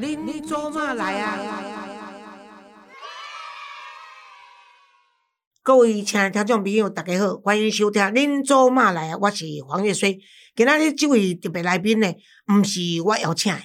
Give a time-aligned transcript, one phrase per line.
[0.00, 1.36] 恁做嘛来啊？
[5.64, 10.20] 各位亲爱的听众朋友，大家好，欢迎收听《恁做嘛来啊》，我是黄月水。
[10.54, 12.06] 今仔日这位特别来宾呢，
[12.46, 13.60] 毋是我邀请的，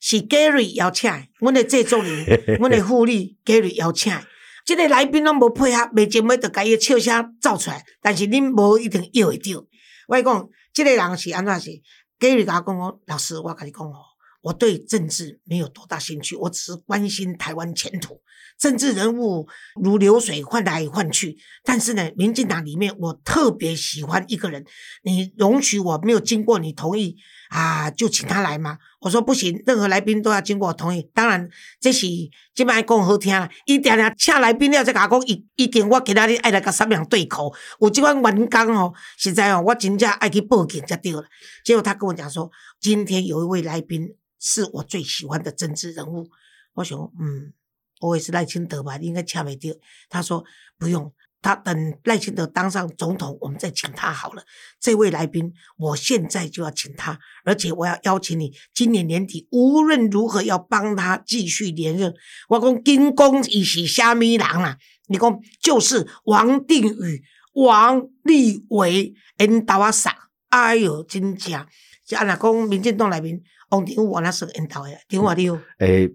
[0.00, 1.28] 是 Gary 邀请的。
[1.38, 2.26] 阮的制作人，
[2.58, 4.20] 阮的副理 Gary 邀请的。
[4.66, 9.64] 即个来宾拢无配合，袂前尾就家己笑声走出来，但是恁无一定摇会着。
[10.08, 11.70] 我讲，即个人是安怎是
[12.18, 14.07] ？Gary 甲我讲哦，老师，我甲你讲哦。
[14.40, 18.20] 我对政治没有多大兴趣，我只是关心台湾前途。
[18.56, 19.46] 政治人物
[19.80, 21.36] 如流水，换来换去。
[21.64, 24.64] 但是呢，民进党里面，我特别喜欢一个人。
[25.04, 27.16] 你容许我没有经过你同意
[27.50, 28.78] 啊，就请他来吗？
[29.00, 31.08] 我说不行，任何来宾都要经过我同意。
[31.14, 31.48] 当然，
[31.80, 32.06] 这是
[32.52, 33.48] 今摆讲好听啦。
[33.66, 37.52] 一定定请来宾了，再甲我讲，已已经我其他日爱来甲三两对口。
[37.80, 41.24] 有这款员工哦，实在哦，我真正爱去报警才对了。
[41.64, 42.50] 结果他跟我讲说，
[42.80, 44.16] 今天有一位来宾。
[44.38, 46.28] 是我最喜欢的政治人物。
[46.74, 47.52] 我想，嗯，
[48.00, 49.74] 我也是赖清德吧，应该掐没掉。
[50.08, 50.44] 他说
[50.78, 54.44] 不用，他等赖清德当上总统，我们再请他好了。
[54.80, 62.14] 这位来宾，我现在就要请他，而且我要邀请你，今年年底无论如何要帮他继续连任。
[62.48, 64.78] 我讲金公一是虾米狼啊？
[65.08, 67.22] 你讲就是王定宇、
[67.54, 70.14] 王立伟、N 达瓦萨，
[70.50, 71.66] 哎呦，真正，
[72.06, 73.42] 就按那讲民进党来宾。
[73.70, 75.60] 王定武那是引导的，听话你哦。
[75.78, 76.08] 诶，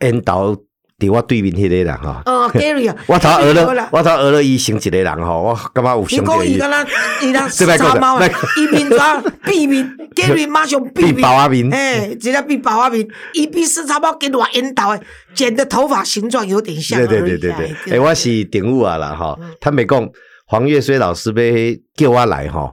[0.00, 0.54] 引导
[0.98, 2.22] 伫我对面迄个人哈。
[2.26, 6.48] 哦， Gary 啊，我头学了，我头学了伊成一个人吼，我感觉有相对。
[6.48, 6.90] 你讲伊敢若
[7.28, 8.28] 伊当沙 猫啊？
[8.56, 11.20] 伊面抓避面，Gary 马上 避面。
[11.20, 11.68] 包面。
[11.70, 15.00] 诶，直接比包阿面，伊比四叉猫更乱引导诶，
[15.34, 16.98] 剪的头发形状有点像。
[17.00, 17.92] 对对对对对。
[17.94, 20.08] 诶，我是定武啊啦哈，他没讲
[20.46, 22.72] 黄月水老师被叫我来哈。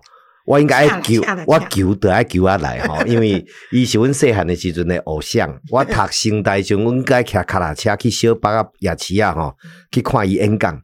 [0.50, 5.48] 我应该爱求，我求得爱求啊来吼， 因为伊是阮细汉的时阵的偶像。
[5.70, 9.54] 我读新大时，阮该骑卡拉车去小北啊夜市啊吼，
[9.92, 10.76] 去看伊演讲，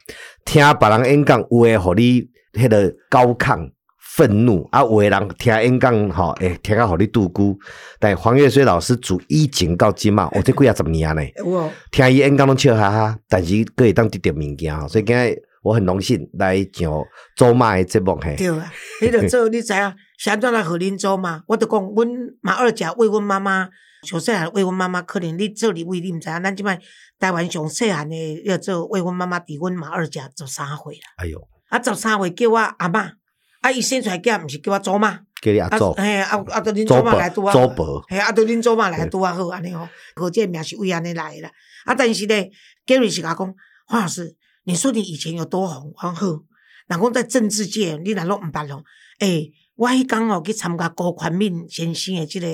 [0.46, 2.22] 听别人演讲，有诶，互你
[2.54, 3.68] 迄个高亢
[4.00, 7.58] 愤怒啊；有诶人听演讲吼，诶，听啊，互你度孤。
[8.00, 11.24] 但黄月水老师自以前到今嘛，我这几啊十年呢，
[11.92, 15.36] 听伊演讲拢笑哈哈，但是可以当得点物件吼，所以今日。
[15.66, 17.04] 我很荣幸来上
[17.36, 18.36] 祖妈的节目嘿。
[18.36, 18.72] 对啊，
[19.02, 19.80] 迄个做你知影，
[20.30, 21.42] 安怎来和恁做嘛？
[21.48, 22.08] 我就讲，阮
[22.42, 23.68] 马二甲为阮妈妈，
[24.04, 26.80] 上细汉为阮妈妈，可能你做你为你毋知影，咱即摆
[27.20, 31.02] 台湾上细汉的要做为阮妈妈，伫阮马二甲十三岁啦。
[31.18, 33.14] 哎哟，啊十三岁叫我阿嬷，
[33.62, 35.22] 啊伊生出来囝毋是叫我祖妈？
[35.42, 35.94] 叫你阿祖。
[35.94, 37.52] 嘿，阿阿到恁祖妈来拄啊？
[37.52, 38.06] 祖伯。
[38.08, 41.50] 嘿，阿到恁祖妈来拄啊好安尼吼，可见名是为安尼来啦。
[41.86, 42.52] 啊，但是咧
[42.86, 43.56] ，Gary 是甲讲，
[43.88, 44.36] 黄老师。
[44.66, 45.94] 你说你以前有多红？
[46.02, 46.44] 然后，
[46.88, 48.84] 然后在政治界，你哪拢唔捌咯？
[49.20, 52.48] 诶，我迄天哦去参加高宽敏先生的这个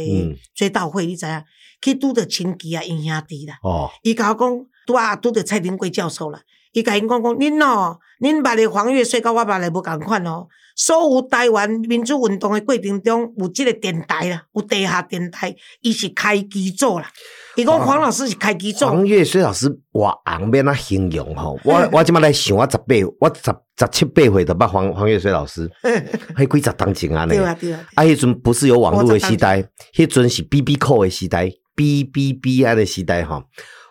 [0.54, 1.44] 追悼会，你知影？
[1.82, 3.58] 去拄着亲戚啊，因兄弟啦。
[3.64, 3.90] 哦。
[4.04, 6.40] 伊甲我讲，拄啊拄着蔡廷贵教授啦。
[6.74, 10.48] 伊甲因讲讲，恁哦，恁捌的黄月水甲我捌的无共款哦。
[10.84, 17.08] 所有台湾民主运动的过程中，有即个电台啦，有地下电台，伊是开机做啦。
[17.56, 18.90] 伊讲黄老师是开基做。
[18.90, 25.70] 黄月水老师，我昂免那形容吼，我 我即马来想，我十八，我十十七八岁就捌黄黄月水老师，
[26.36, 27.88] 迄几十当前啊对啊对啊。
[27.94, 29.64] 啊，迄阵不是有网络的时代，
[29.96, 33.44] 迄阵是 B B 扣的时代，B B B I 的时代吼。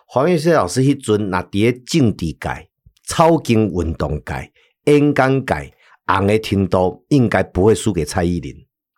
[0.07, 2.67] 黄月水老师迄阵那伫政治界、
[3.07, 4.51] 草根运动界、
[4.91, 5.73] 演讲界。
[6.17, 8.53] 红的程度应该不会输给蔡依林。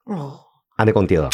[0.06, 0.40] 哦，
[0.78, 1.29] 安尼讲对了。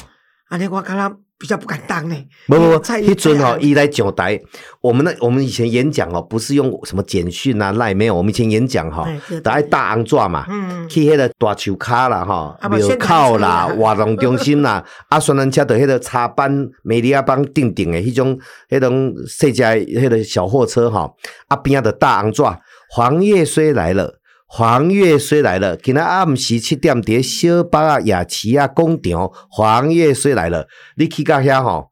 [0.50, 2.16] 安尼我感觉比较不敢当呢。
[2.48, 4.40] 不不不，迄阵哦，伊来上台，
[4.82, 9.08] 我们那我们以前演讲哦，不是用什么简讯啊、赖没有，我们以前演讲哈，
[9.44, 10.46] 都爱大昂抓嘛，
[10.90, 18.38] 去迄个大树卡啦、哈庙口啦、活动中心啦， 啊，宣传车的迄个插班、美利亚邦定定的迄种、
[18.70, 21.10] 迄种细只迄个小货车哈，
[21.48, 24.19] 啊边的大昂抓，黄叶虽来了。
[24.52, 30.66] 黄月水来了，今仔暗时七点伫小巴啊夜市啊广场，黄月水来了，
[30.98, 31.90] 你去到遐吼，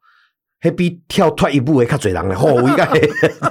[0.60, 2.84] 迄比跳脱一步的较侪人咧，好应该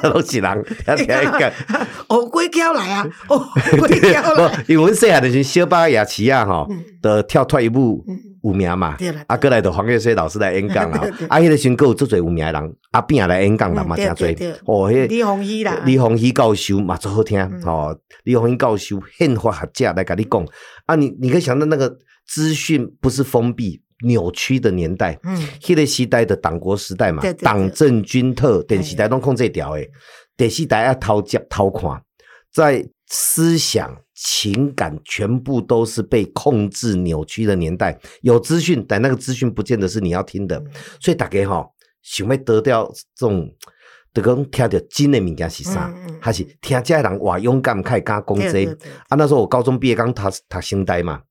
[0.09, 0.51] 都是人，
[2.09, 3.47] 哦，鬼叫来啊， 哦，
[3.79, 6.67] 鬼叫来， 因为细汉就是小巴夜市啊吼，
[7.01, 8.03] 的跳脱一步。
[8.47, 8.97] 有名嘛？
[9.27, 10.99] 啊，过来的黄月水老师来演讲啦。
[11.29, 14.53] 啊，迄个时够做侪有名的人，阿扁来演讲啦嘛，真侪。
[14.65, 17.39] 哦，迄李鸿禧啦，李鸿禧教授嘛，最好听。
[17.65, 20.45] 哦，李鸿禧教授宪法学者来跟你讲。
[20.85, 21.97] 啊，你你可以想到那个
[22.27, 25.19] 资讯不是封闭、扭曲的年代。
[25.23, 29.89] 嗯，迄个时代的党国时代嘛，党政军特电视台拢控制条诶，
[30.35, 32.01] 电视台要偷接偷看，
[32.53, 33.95] 在思想。
[34.19, 40.59] 情感全部都是被控制扭曲的年代，有资讯，但那个资讯不见得是你要听的。
[40.99, 41.63] 所以大家哈，
[42.01, 43.47] 想要得到这种，
[44.11, 48.65] 得讲听到真的物件是啥，还是听这人话勇敢，开敢讲这
[49.07, 49.15] 啊？
[49.15, 51.21] 那时候我高中毕业刚读读新呆嘛，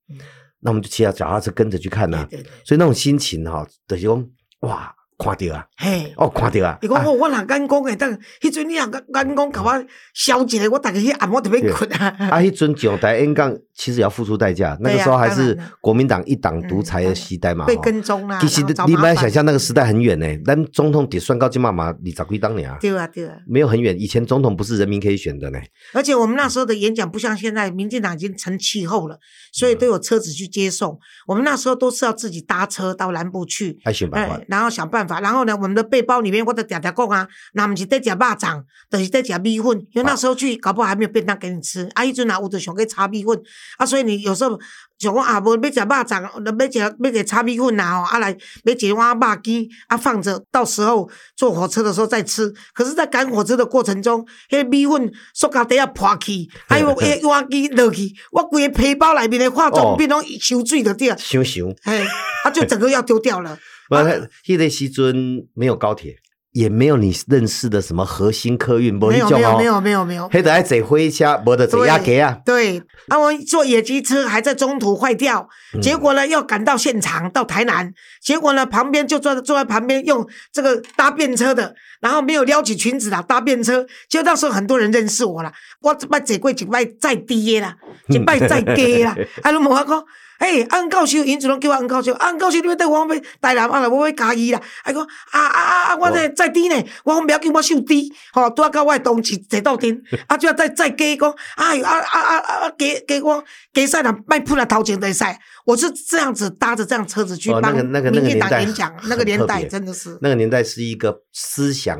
[0.60, 2.24] 那我们就骑着脚踏车跟着去看呐，
[2.64, 4.30] 所以那种心情哈，就是讲
[4.60, 4.94] 哇。
[5.18, 6.78] 看到啊，嘿，哦，看到啊。
[6.82, 9.84] 伊讲我我若敢讲诶，等迄阵你若敢敢讲，甲我
[10.14, 12.14] 消一个，我逐个迄暗我特别困啊。
[12.30, 14.76] 啊，迄阵上台演讲，其实要付出代价。
[14.80, 18.38] 那个时候还是国民党一党独裁的时代嘛，被跟踪啦。
[18.40, 22.76] 其实你不要想象那个时代很远呢，咱总统得算高金妈妈，你咋归当年啊？
[22.80, 23.98] 对啊，对啊，没有很远。
[23.98, 25.58] 以前总统不是人民可以选的呢。
[25.94, 29.18] 而且我们那时候的演讲不像现在，民进党已经成气候了，
[29.52, 30.98] 所以都有车子去接送。
[31.26, 35.86] 我们那时候都是要自己搭车到南部去，想办法，然后想办法，然后呢，我们的。
[35.88, 43.40] 背包里面我都常常讲啊，那不是在吃肉粽，就是在吃米粉，因为那时候去搞不好还没有便当给你吃，啊，迄阵啊有就想去炒米粉，
[43.78, 44.58] 啊，所以你有时候
[44.98, 48.30] 像我啊，无要食肉粽，要吃要吃炒米粉啊，吼，啊来
[48.64, 52.52] 要一碗肉羹，啊放着，到时候坐火车的时候再吃。
[52.72, 62.04] 可是，在赶火车的过程中，迄米粉塑胶袋啊破去，还有迄碗羹落去，我规个皮包内面的化妆品拢收水了掉，收收，嘿，
[62.44, 63.58] 啊就整个要丢掉了。
[63.88, 66.16] 不，迄个时阵没有高铁，
[66.56, 72.38] 也没有你认识的什么核心客运，没有没有没有没有没有，还得坐火车，没得坐亚车啊。
[72.46, 75.46] 对，啊，我坐野鸡车还在中途坏掉，
[75.82, 77.92] 结果呢要赶到现场到台南，
[78.22, 87.76] 结果呢旁边就坐坐在旁边用这个搭便车的，然后没有撩起裙子啦，搭便车，就那时候很多人认识我了，我拜坐过一拜再低啦，
[88.08, 89.14] 一拜再低啦，
[89.44, 90.02] 啊，拢无法讲。
[90.38, 93.06] 哎，安教授，因就拢叫我安教授，安教授，你要带我要
[93.40, 93.88] 台南啊？
[93.88, 94.60] 我要嘉义啦。
[94.84, 95.96] 还讲啊啊啊啊！
[95.96, 96.74] 我这再低呢，
[97.04, 99.98] 我讲不要紧，我收低，吼，拄啊到我诶同事坐到顶，
[100.28, 102.70] 啊，就要再再加讲，哎啊啊啊啊！
[102.78, 103.42] 加加我
[103.72, 111.98] 加赛啦，卖铺了头前的赛，我是这样子搭着这样车子去帮民进党演讲，那个年代真的是，那个年代是一个思想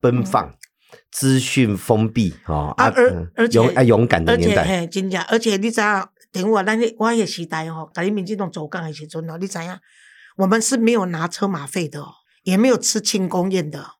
[0.00, 0.52] 奔放、
[1.12, 6.10] 资讯封闭，哈啊，而而且啊勇敢的年代，嘿，真正，而且你知道。
[6.36, 9.78] 等我，咱我迄个时代吼，甲你民进党走港的时阵哦，你知影？
[10.36, 12.04] 我们是没有拿车马费的，
[12.44, 13.92] 也没有吃庆功宴的。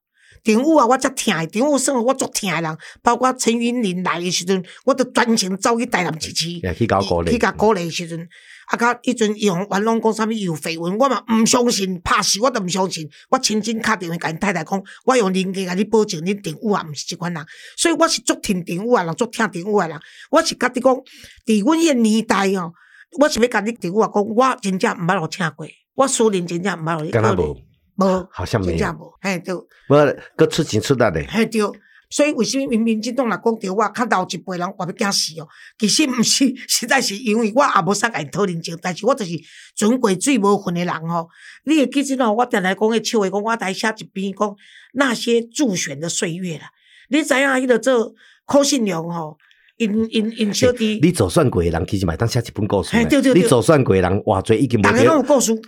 [0.45, 8.29] 顶午啊，我才听，顶午生活我足听的人，包括陈云林来的时阵，我都专程走去台南市区，去搞鼓励，去搞鼓励的时阵。
[8.67, 8.77] 啊！
[8.77, 13.09] 甲迄阵用元拢讲啥物有绯闻，我嘛毋相信，拍死我都毋相信。
[13.31, 17.47] 我亲亲敲电话甲因太太讲，我用人格甲你保证，恁订屋也毋是即款人。
[17.77, 19.99] 所以我是足听订屋啊人，足听订屋啊人。
[20.31, 22.73] 我是甲你讲，伫阮迄年代哦，
[23.21, 27.11] 我是要甲你订屋啊讲，我真正毋捌互请过，我私人真正毋捌有。
[27.11, 27.57] 敢若无？
[27.97, 29.15] 无，好像没有。
[29.21, 29.55] 嘿，对。
[29.55, 31.25] 无，搁出钱出力的。
[31.29, 31.63] 嘿，对。
[32.09, 35.49] 所以为什么明明即种来讲着我较老一辈人我要惊死哦？
[35.79, 39.33] 其实毋是， 实在是因为我也无啥甲因讨人情，但是我就是
[39.75, 41.29] 纯过水无份的人吼。
[41.65, 44.57] 你会记阵哦，我定来讲个笑话，讲我来写一篇讲
[44.95, 46.71] 那些助选的岁月啦。
[47.09, 48.15] 你知影迄个做
[48.47, 49.37] 柯信良吼，
[49.77, 52.97] 因因因小弟，你做算过的人，其实嘛当写一本故事。
[53.35, 54.83] 你做算过的人，话侪已经无。
[54.83, 55.61] 大家拢有故事。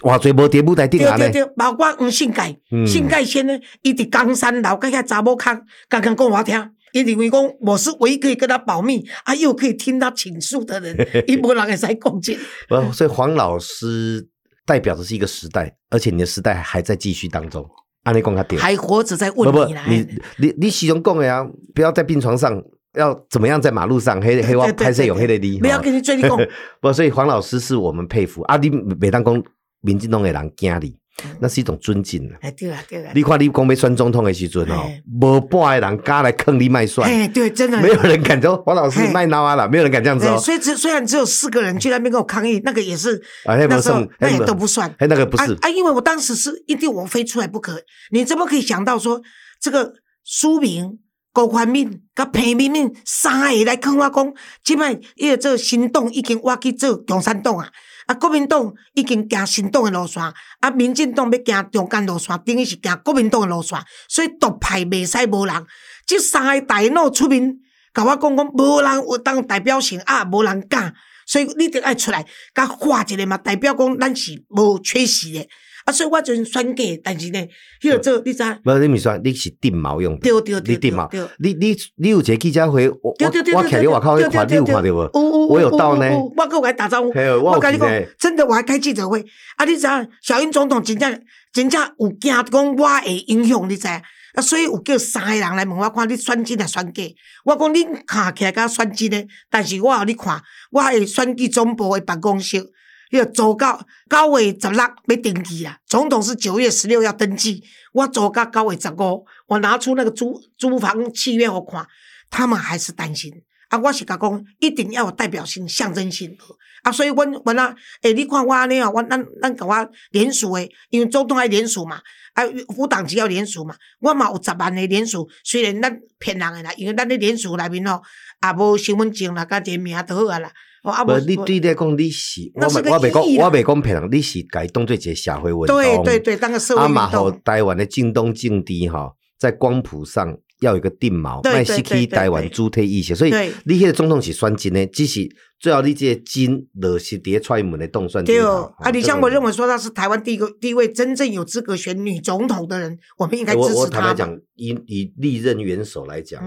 [0.00, 3.52] 话侪无伫舞台顶啊对对对，包括黄信介，信介先呢，
[3.82, 5.54] 伊伫江山楼，甲遐查某坑，
[5.88, 10.96] 刚刚讲我听，伊认为讲我是唯一可以跟他保密，啊，又可以听他倾诉的人，
[11.28, 12.38] 伊无人会使共进。
[12.68, 14.26] 不，所以黄老师
[14.64, 17.68] 代表的是一个时代，而且你的时代还在继续当中。
[18.04, 19.84] 安尼讲他对，还活着在问你来。
[19.86, 20.06] 你
[20.38, 22.60] 你你始终讲的啊，不要在病床上，
[22.98, 26.36] 要怎么样在马路上黑黑我拍摄有黑的你，不要跟你追你讲。
[26.80, 29.42] 不，所以黄老师是我们佩服啊，你每当讲。
[29.82, 30.96] 民进党的人惊你，
[31.40, 33.12] 那是一种尊敬哎，对啊，对啊。
[33.14, 37.08] 你看，你讲要选总统的时阵哦，无半个人敢来坑你卖算。
[37.08, 37.80] 哎，对，真的。
[37.80, 40.38] 没有人敢说黄老师卖孬啊了，没有人敢这样子哦。
[40.38, 44.88] 所以，只虽然只有四个人去那边跟我抗议，那个也是，那时候那也都不算。
[44.98, 47.82] 哎，那个不是啊，因为我当时是一定我飞出来不可。
[48.10, 49.20] 你怎么可以想到说，
[49.60, 49.92] 这个
[50.24, 50.98] 苏明、
[51.32, 54.34] 高宽敏、甲裴明敏三个来坑我讲，
[54.64, 57.68] 即摆伊个做行动已经我去做共产党啊。
[58.06, 60.22] 啊，国民党已经行新党的路线，
[60.60, 63.78] 啊，民进党要行中间路线，等于是行国民党的路线，
[64.08, 65.66] 所以独派袂使无人。
[66.06, 67.56] 即三个大脑出面，
[67.94, 70.92] 甲我讲讲，无人有当代表性，啊，无人敢，
[71.26, 75.48] 所以你得爱出来，甲画一个嘛，代表讲咱是无缺席的。
[75.84, 77.48] 啊，所以我阵选假，但是呢，
[77.80, 78.42] 迄个做你知？
[78.64, 80.20] 无你咪选，你是定毛用的。
[80.20, 81.10] 对对对，你定毛。
[81.38, 85.48] 你你你有一个记者会，我我我徛伫外口，你看你有看到无？
[85.48, 86.08] 我有到呢。
[86.36, 87.08] 我跟我打招呼，
[87.42, 89.24] 我跟你讲，真的，我还开记者会。
[89.56, 89.86] 啊，你知？
[90.22, 91.22] 小英总统真正
[91.52, 93.88] 真正有惊讲我会影响，你知？
[93.88, 97.02] 啊，所以有叫三个人来问我看，你选真还选假？
[97.44, 102.70] 我讲你看起来甲选真的，但是我互你看，我会选举总部的办公室。
[103.12, 103.78] 要做到
[104.08, 111.86] 九月十六要登记啦，总统是九月十六要登记，我做到九月十五，我拿出那个租租房契约我看，
[112.30, 113.30] 他们还是担心。
[113.68, 116.36] 啊，我是甲讲，一定要有代表性、象征性。
[116.82, 122.00] 啊，所以阮阮啊，诶，你看我安尼啊，我咱咱甲我联署诶，因为总统爱联署嘛，
[122.34, 122.42] 啊，
[122.74, 128.02] 副党只要联署嘛，我嘛有十万诶联署，虽然咱骗人诶啦，因为咱咧联署内面吼，
[128.42, 130.50] 也无身份证啦，甲个名都好啊啦。
[130.82, 135.66] 啊，无你对咧讲，你是我未我未讲，我未讲骗人，你是该当做一个社会运动。
[135.66, 136.96] 对对对，当个社会运动。
[136.96, 140.36] 啊嘛，互台湾的正东正地吼，在光谱上。
[140.60, 143.32] 要有一个定锚，卖失去台湾主体意识，所以
[143.64, 148.24] 你迄个总统是选真的，只是最后你这个金落是伫踹门的动算。
[148.24, 153.74] 对哦，啊，李湘我认为说他是台湾第一个第一位真正有资格选女总统的人，我们应该支持他。
[153.74, 156.40] 我我坦白讲，以以历任元首来讲，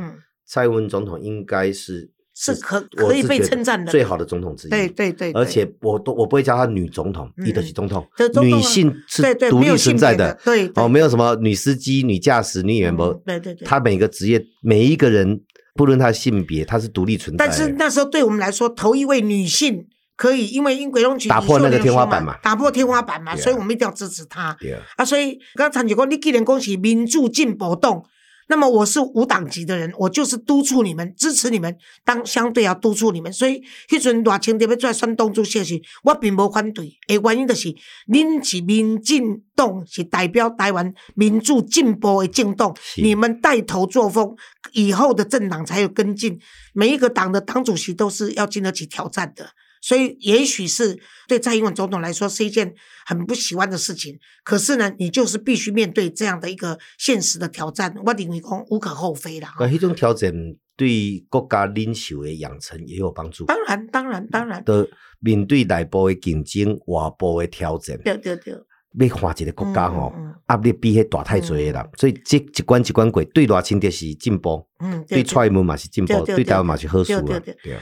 [0.47, 2.09] 蔡英文总统应该是。
[2.37, 8.05] 是可可以被称赞的最好的总统之一，对对对，而且我都我不会叫她女总统，伊德是总统，
[8.41, 15.39] 女性是独立存在的，对哦，没有什么女司机、女驾驶、女演员，对对对，她每个职业每一个人，
[15.75, 17.47] 不论她性别，她是独立存在。
[17.47, 19.87] 但是那时候对我们来说，头一位女性
[20.17, 24.57] 可以，因为英国龙局打破那个天花板嘛，打破天花板嘛，所以我们一定要支持她。
[24.97, 28.03] 啊，所以刚才你讲，你既然恭喜民主进步动。
[28.47, 33.33] 那么我是无党籍的人，我就是督促你们、支持你们，当相对要督促你们。
[33.33, 36.95] 所以迄阵大清特别出来选党主席时，我并无反对。
[37.07, 37.73] 诶，原因就是，
[38.07, 44.35] 恁是民进党，是代表台湾民主进步的政党，你们带头作风，
[44.73, 46.39] 以后的政党才有跟进。
[46.73, 49.49] 每一个党的党主席都是要经得起挑战的。
[49.85, 52.73] 所以，也许是对蔡英文总统来说是一件
[53.05, 54.17] 很不喜欢的事情。
[54.43, 57.93] 可是呢，你就是必须面对这样的一个现实的挑战。
[58.03, 59.53] 我认为讲无可厚非啦。
[59.59, 60.33] 那种挑战
[60.75, 63.45] 对国家领袖的养成也有帮助。
[63.45, 64.63] 当然，当然，当然。
[64.63, 64.89] 的
[65.19, 67.95] 面对内部的竞争、外部的挑战。
[68.03, 68.55] 对对对。
[68.99, 70.13] 要换一个国家吼，
[70.49, 74.65] 压力比迄大太多啦，所以即一关一关过，对赖清德是进步，
[75.07, 77.21] 对蔡英文嘛是进步，对台湾嘛是好事啊。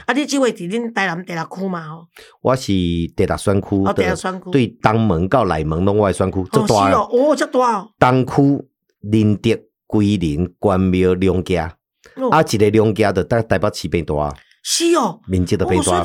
[0.06, 2.06] 啊，你即位伫恁台南第六区嘛吼？
[2.42, 7.90] 我是第六选区的，对东门到内门拢我选区，这大哦，哦，这大哦。
[7.98, 8.68] 东区
[9.00, 9.56] 林德、
[9.86, 11.76] 桂林、关庙两家，
[12.30, 16.02] 啊，一个两家的台台北市变大，是哦，面积都变大。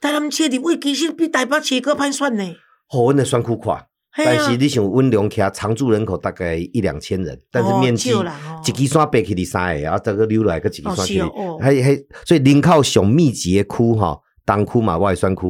[0.00, 2.44] 台南市的位其实比台北市搁歹选呢。
[2.88, 3.86] 好，阮诶选区快。
[4.16, 11.22] 但是你想温良徛常住人口大概一两千人，但是面积一支山背起你三个，然后这个溜来个一支山去，
[11.60, 15.42] 还还所以人口上密集的区哈，东区嘛外选区，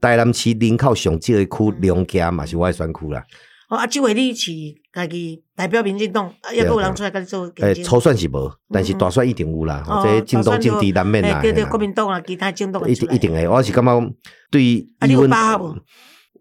[0.00, 3.22] 台南市人口上少的区良家嘛是外选区啦。
[3.68, 4.52] 哦，啊，即位你是
[4.92, 7.50] 家己代表民进党，也有人出来跟你做。
[7.56, 9.82] 诶，初选是无，但是大选一定有啦。
[10.04, 11.40] 这进东进地难免啦。
[11.42, 14.12] 对对，国民党啊，其他进东一定一定诶，我是感觉
[14.50, 15.28] 对伊温。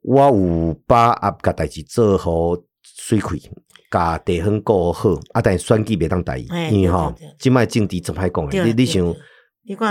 [0.03, 2.31] 我有把阿甲代志做好
[2.83, 3.37] 水开，
[3.89, 6.37] 甲地方过好，啊，但选举袂当代，
[6.69, 8.65] 因为吼，即摆政治真歹讲诶？
[8.65, 9.15] 你你想，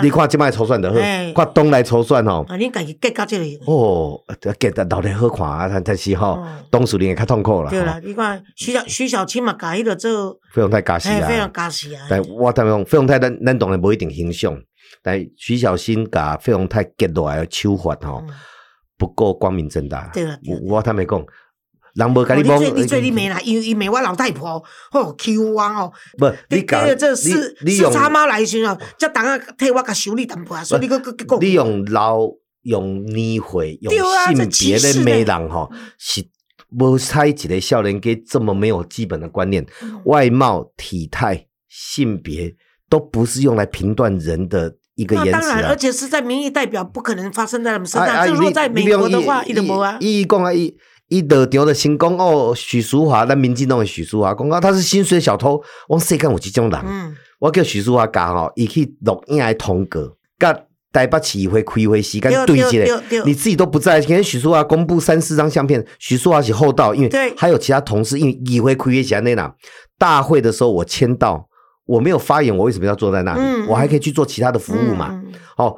[0.02, 0.96] 你看即摆抽选的好，
[1.34, 2.44] 看东来抽选吼。
[2.46, 3.72] 啊，你家己结到即个。
[3.72, 4.20] 哦，
[4.60, 6.38] 结得老得好看啊，但但是吼，
[6.70, 7.70] 当事人会较痛苦啦。
[7.70, 12.06] 对啦，你看徐小徐小青嘛，甲迄个做费用太加死啊，非常加死啊。
[12.10, 14.54] 但我坦白讲，费用太咱咱当然无一定形象，
[15.02, 18.22] 但徐小新甲费用太结落来手法吼。
[19.02, 20.08] 不够光明正大。
[20.14, 21.26] 对了，我他没讲，
[21.94, 29.08] 人无跟你讲，你最你没啦，因为因为我老太婆哦，Q 王哦，不，你讲这四四叉猫来时哦，下
[29.58, 32.20] 替我甲修理淡薄啊，所以你个个讲，你用老
[32.62, 35.68] 用年会用性别的美人哈，
[35.98, 36.24] 是
[36.78, 39.66] 无猜一个少年给这么没有基本的观念，
[40.04, 42.54] 外貌、体态、性别
[42.88, 44.76] 都不是用来评断人的。
[44.94, 48.28] 一个言辞啊，而且是在民意代表，不可能发生在他们身上。
[48.28, 49.96] 如果在美国的话，一点无啊。
[50.00, 50.74] 伊讲啊，伊
[51.08, 55.62] 伊得场的新讲哦，许淑华，咱民进党的许淑华讲啊，他是薪水小偷。
[55.88, 60.54] 我世间有这种人，我叫许淑华讲吼，伊去录音来通过，甲
[60.92, 62.86] 台北市会开会时间对接，
[63.24, 63.98] 你自己都不在。
[63.98, 69.54] 今天许淑华公布三四张相片，许淑华是后到，因为还有其他同事，因为议会开会前那哪
[69.96, 71.48] 大会的时候我签到。
[71.86, 73.66] 我没有发言，我为什么要坐在那里？
[73.68, 75.20] 我还可以去做其他的服务嘛？
[75.56, 75.76] 哦，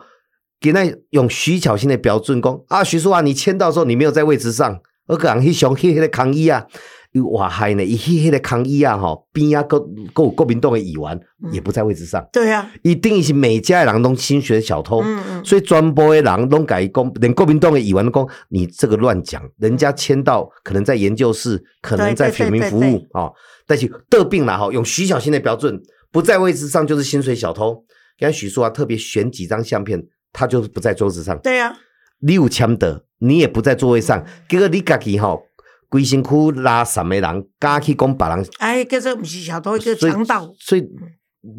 [0.60, 6.66] 给那用徐巧芯的标准讲啊，徐淑华，你签到时候你没有在位置上，我讲去上黑黑的抗议啊，
[7.12, 9.80] 又哇嗨呢，一黑黑的抗议啊，哈，边啊国
[10.12, 11.20] 国国民党的议员
[11.50, 15.02] 也不在位置上，对啊，一定是每家的人都心血小偷，
[15.42, 23.30] 所以专播的人都改讲，连国民党的议员都讲，你这个乱讲，人家签到可能在研究室，可能在选民服务啊，
[23.66, 25.82] 但是得病了哈，用徐小新的标准。
[26.14, 27.84] 不在位置上就是薪水小偷。
[28.16, 30.00] 刚才许淑华特别选几张相片，
[30.32, 31.36] 他就是不在桌子上。
[31.40, 31.76] 对呀，
[32.20, 35.42] 你有签的，你也不在座位上，结果你家己吼，
[35.88, 40.54] 规身躯拉三个人，敢去讲别人，哎，叫做不是小偷，叫强盗。
[40.60, 40.88] 所以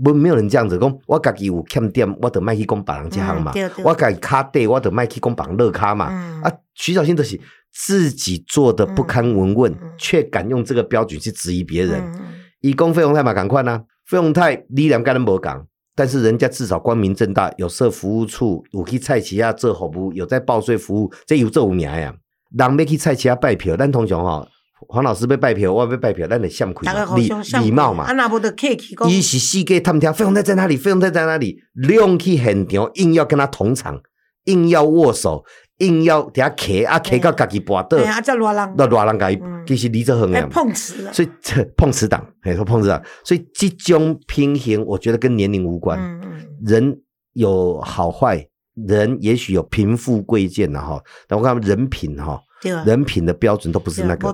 [0.01, 3.51] 不没有人这样子讲，我家己有欠点，我得卖去讲别人这行嘛。
[3.83, 6.05] 我家己卡底，我得卖去讲别人乐卡嘛。
[6.41, 7.37] 啊，徐小新就是
[7.73, 12.01] 自己做的不堪闻问，却敢用这个标准去质疑别人。
[12.61, 15.65] 以公费用太嘛，赶快呐，费鸿泰力量跟人无讲。
[15.97, 22.13] 但是人家至少光明正大，有设服务处，有去菜市啊做服务，有在报税服务，这有做五年呀。
[22.51, 24.45] 人要去菜市啊拜票，咱通常吼，
[24.89, 26.85] 黄老师要拜票，我要拜票，咱得相亏
[27.15, 27.29] 礼
[27.61, 28.03] 礼貌嘛。
[28.03, 29.09] 啊，那不得客气讲。
[29.09, 30.75] 伊是世界探听，费用在在哪里？
[30.75, 31.61] 费用在在哪里？
[31.93, 34.01] 用去现场，硬要跟他同场，
[34.43, 35.45] 硬要握手。
[35.79, 39.29] 硬要底下磕啊磕到家己跋倒，啊，这乱人，那乱人家
[39.67, 45.99] 其实离这很远，碰瓷，所以这 碰瓷党，哎，说碰瓷党，所以这种平衡，我觉得跟年龄无关。
[45.99, 47.01] 嗯嗯，人
[47.33, 48.47] 有好坏，
[48.87, 52.39] 人也许有贫富贵贱的哈，但我看人品哈，
[52.85, 54.29] 人品的标准都不是那个，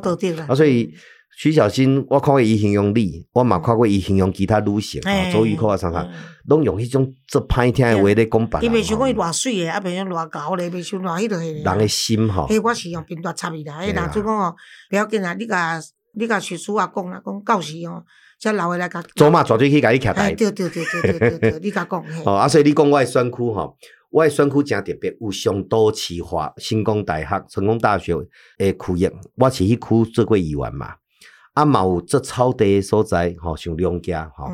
[0.48, 0.94] 啊，所以。
[1.38, 6.08] 徐小新，我看过伊形容你，我嘛看过伊形容其他女性，周玉蔻啊，常常
[6.46, 8.60] 拢用迄种做歹听的话咧讲白。
[8.62, 11.44] 伊袂想讲伊偌水诶，啊，袂想偌高咧，袂想偌迄落个。
[11.44, 12.48] 人诶心吼。
[12.48, 14.56] 迄我是用频段插伊啦，迄人就讲哦，
[14.90, 15.82] 不要紧啊，你甲
[16.14, 18.04] 你甲徐叔啊讲啦，讲到时哦，
[18.40, 19.02] 才留下来甲。
[19.16, 20.34] 做嘛绝对去甲伊徛台。
[20.36, 22.04] 对对对对对对对，你甲讲。
[22.26, 23.76] 哦，啊，所以你讲我诶选区吼，
[24.12, 28.16] 我诶选区真特别，有上多市化、新工大学、成功大学
[28.60, 29.70] 诶区域，我是迄
[30.06, 30.96] 区做过议员嘛。
[31.53, 34.50] 阿有这超地所在，吼，像两家，吼，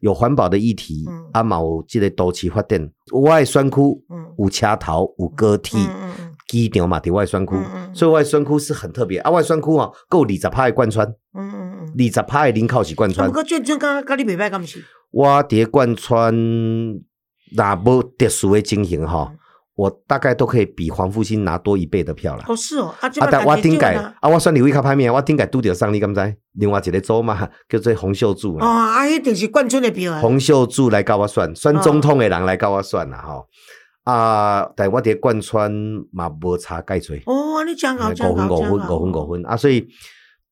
[0.00, 1.06] 有环保的议题。
[1.32, 2.90] 啊嘛有即个都市发展，
[3.22, 3.80] 外选区
[4.36, 5.78] 有车头，有高铁，
[6.48, 7.52] 机场嘛，伫外选区，
[7.94, 9.20] 所以外选区是很特别。
[9.20, 13.28] 啊，外选区哦，够二十趴的贯穿，嗯嗯嗯，二十趴的领口是贯穿。
[13.28, 14.84] 不过你袂歹，敢是？
[15.12, 16.34] 我伫贯穿，
[17.52, 19.30] 若无特殊的情形吼。
[19.80, 22.44] 我大概都可以比黄复兴拿多一倍的票了。
[22.46, 26.36] 哦，是哦，啊，但我顶改啊，我算你位卡牌面，我顶改拄着上你敢知？
[26.52, 28.66] 另外一个州嘛， 叫做洪秀柱嘛。
[28.66, 30.20] 哦，啊，迄定是冠军的票啊。
[30.20, 33.46] 洪秀柱来教我算，算总统的人来教我算啦，吼。
[34.04, 35.72] 啊，但我伫贯穿
[36.12, 37.16] 嘛无差介多。
[37.24, 39.88] 哦，你讲好，五分五分五分五分啊，所以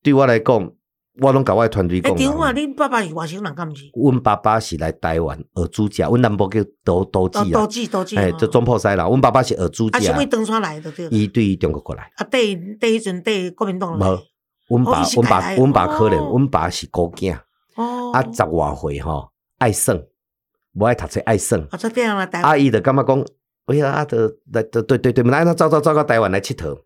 [0.03, 0.71] 对我来讲。
[1.21, 2.15] 我拢甲我团队讲。
[2.15, 3.91] 电话，恁爸爸是外省人，敢毋是？
[3.95, 7.51] 阮爸爸是来台湾学主家，阮南部叫多多记啊。
[7.53, 8.17] 多记多记。
[8.17, 9.07] 哎，就中破西啦。
[9.07, 9.99] 阮爸爸是学主家。
[9.99, 11.09] 啊，是为登山来的对。
[11.09, 12.11] 伊对中国过来。
[12.17, 13.99] 啊，对对，迄阵对国民党。
[13.99, 14.03] 无，
[14.69, 17.37] 阮爸阮爸阮爸可能，阮爸是高囝。
[17.75, 18.13] 哦。
[18.13, 19.95] 啊，十外岁吼，爱耍，
[20.75, 21.59] 无爱读册，爱耍。
[21.71, 23.25] 啊，这样啦，阿姨就感觉讲，
[23.67, 26.79] 哎呀，啊，得来，对对对对，来，他走走走到台湾来佚佗，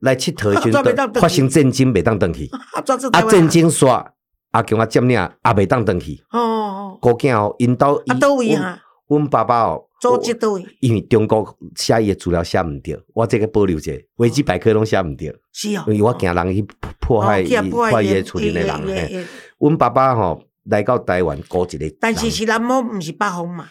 [0.00, 2.48] 来佚佗时阵 发生战争，袂当登去。
[2.74, 2.80] 啊，
[3.22, 4.06] 战争煞。
[4.50, 6.18] 啊，叫我接领，也袂当登去。
[6.30, 8.80] 哦，高囝哦，因兜啊，倒位啊。
[9.08, 10.64] 阮爸爸哦，组织倒位。
[10.80, 15.34] 因为中国写伊诶资料写毋着，我这个保留者，维基百科拢写毋着。
[15.52, 15.84] 是哦。
[15.88, 16.66] 因为我惊人去
[16.98, 19.26] 破坏伊破坏伊处理诶人嘿。
[19.58, 21.96] 阮爸爸吼来到台湾过一个。
[22.00, 23.66] 但是是南某毋是北方嘛？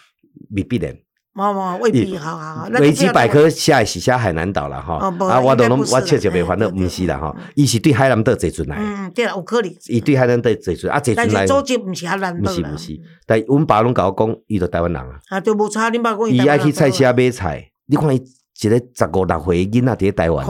[0.55, 0.95] 未必然。
[1.37, 2.67] 冇冇未必，好好好。
[2.79, 4.95] 维基百科写是写海南岛啦，哈。
[4.95, 7.35] 啊，我都拢我确实袂烦恼，毋是啦，哈。
[7.53, 8.77] 伊是对海南岛坐船来。
[8.79, 9.71] 嗯，对啦，有可能。
[9.87, 11.33] 伊对海南岛坐船，啊，坐船来。
[11.35, 15.19] 但是组织毋是海南岛毋是毋是，但阮爸拢甲我讲，伊就台湾人啊。
[15.29, 18.19] 啊，就无差，恁爸讲伊爱去菜市啊买菜，你看伊
[18.59, 20.43] 一个十五六岁囡仔伫台湾，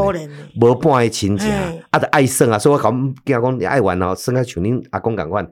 [0.62, 1.52] 无半个亲情，
[1.90, 5.46] 啊，着爱耍啊，所以我讲惊讲你爱玩哦，耍啊像恁阿公共款。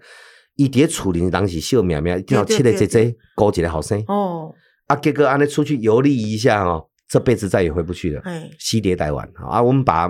[0.56, 4.02] 伊伫厝里人是笑命命，一定要七个姐姐，高一个后生。
[4.08, 4.56] 哦。
[4.88, 8.22] 啊，结果安尼出去游历一下哦，这辈子再也回不去了。
[8.24, 10.06] 哎，西蝶台湾啊，我们把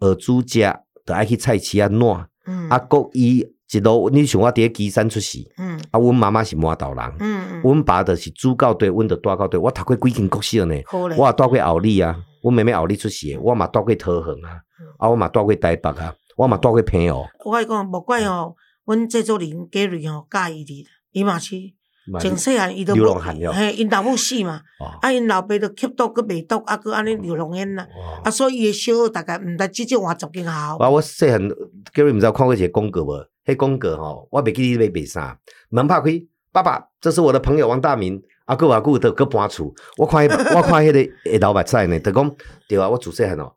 [0.00, 2.26] 耳珠家的爱去菜市啊暖。
[2.46, 5.40] 嗯，啊，国伊一路，你想我伫基山出世。
[5.58, 7.12] 嗯，啊，阮妈妈是满岛人。
[7.18, 9.58] 嗯嗯，阮爸的是主教队，阮的大教队。
[9.58, 10.74] 我读过几间国小呢？
[10.92, 14.60] 我也带过奥利啊，我妹妹奥利出世，我嘛带过桃园啊，
[14.98, 17.26] 啊，我嘛带过台北啊，我嘛带过平哦。
[17.44, 21.56] 我讲，莫怪哦，阮制作人 Gary 哦介意你，伊嘛是。
[22.20, 23.14] 从细汉伊都无，
[23.52, 24.60] 嘿，因老母死嘛，
[25.02, 27.86] 啊，因老爸都吸毒佮卖毒，啊，佮安尼流浪烟啦，
[28.22, 30.50] 啊，所以伊诶小学大概毋得只只换十间校。
[30.50, 31.40] 啊，我细汉
[31.92, 33.26] ，Gary 毋知有看过一个广告无？
[33.44, 35.38] 迄广告吼，我袂记你买卖啥，
[35.68, 40.98] 门拍开，爸爸，这是我的朋友王大明，啊，佮阿姑都佮搬厝，我看，我看迄个
[41.30, 42.36] 诶老白菜呢，就讲
[42.68, 43.52] 对啊，我自细汉哦，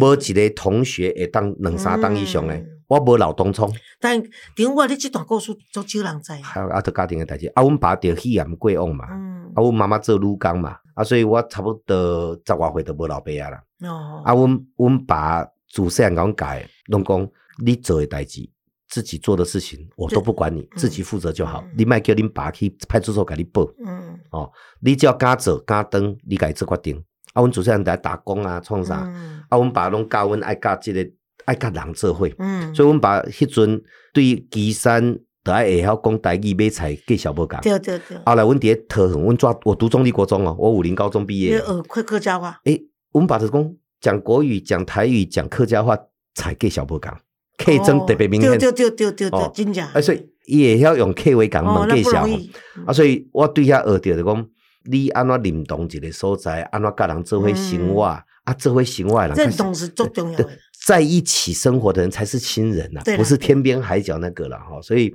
[0.00, 2.64] 无一个同学会当两三当以上诶。
[2.88, 3.70] 我无老东冲，
[4.00, 4.22] 但
[4.54, 6.32] 顶我你这段故事足少人知。
[6.34, 13.62] 还有阿特家庭的代志，啊，阮爸着肺炎过往嘛，啊，阮妈妈做女工嘛，啊，所以我差不多十外岁都无老爸啊啦。
[13.88, 17.28] 哦，啊，阮阮爸祖先讲改，拢讲
[17.64, 18.48] 你做的代志，
[18.88, 21.64] 自己做的事情，我都不管你，自己负责就好。
[21.76, 23.66] 你莫叫恁爸去派出所给你报。
[23.84, 27.04] 嗯，哦，你只要敢做敢当，你家己做决定。
[27.32, 29.02] 啊，阮自细汉在打工啊，创啥？
[29.04, 31.04] 嗯啊，阮爸拢教阮爱教即、个
[31.46, 33.82] 爱甲人做伙，嗯，所以阮爸迄阵
[34.12, 37.58] 对于岐山都爱会晓讲台语买菜计小无共。
[37.62, 41.56] 对对对，后来阮伫咧特横，阮抓我读中立国中哦，我五林高中毕业。
[41.56, 42.82] 你学客客家话，诶，
[43.12, 45.96] 阮爸就讲讲国语、讲台语、讲客家话，
[46.34, 47.10] 菜计小无共，
[47.56, 48.50] 客争特别明显。
[48.50, 49.86] 哦对对对对对哦对，真正。
[49.86, 52.40] 啊，所以伊会晓用客话讲哦，问计小那不容。
[52.40, 52.50] 易。
[52.86, 54.46] 啊，所以我对遐学着就讲，
[54.90, 60.48] 你安怎认同一个所在，安怎甲人做伙生活，啊，做伙生活的人，认同是最重要的。
[60.86, 64.80] 在一起生活的人才是亲人呐、对啦不是天边海角那个了哈。
[64.80, 65.12] 所以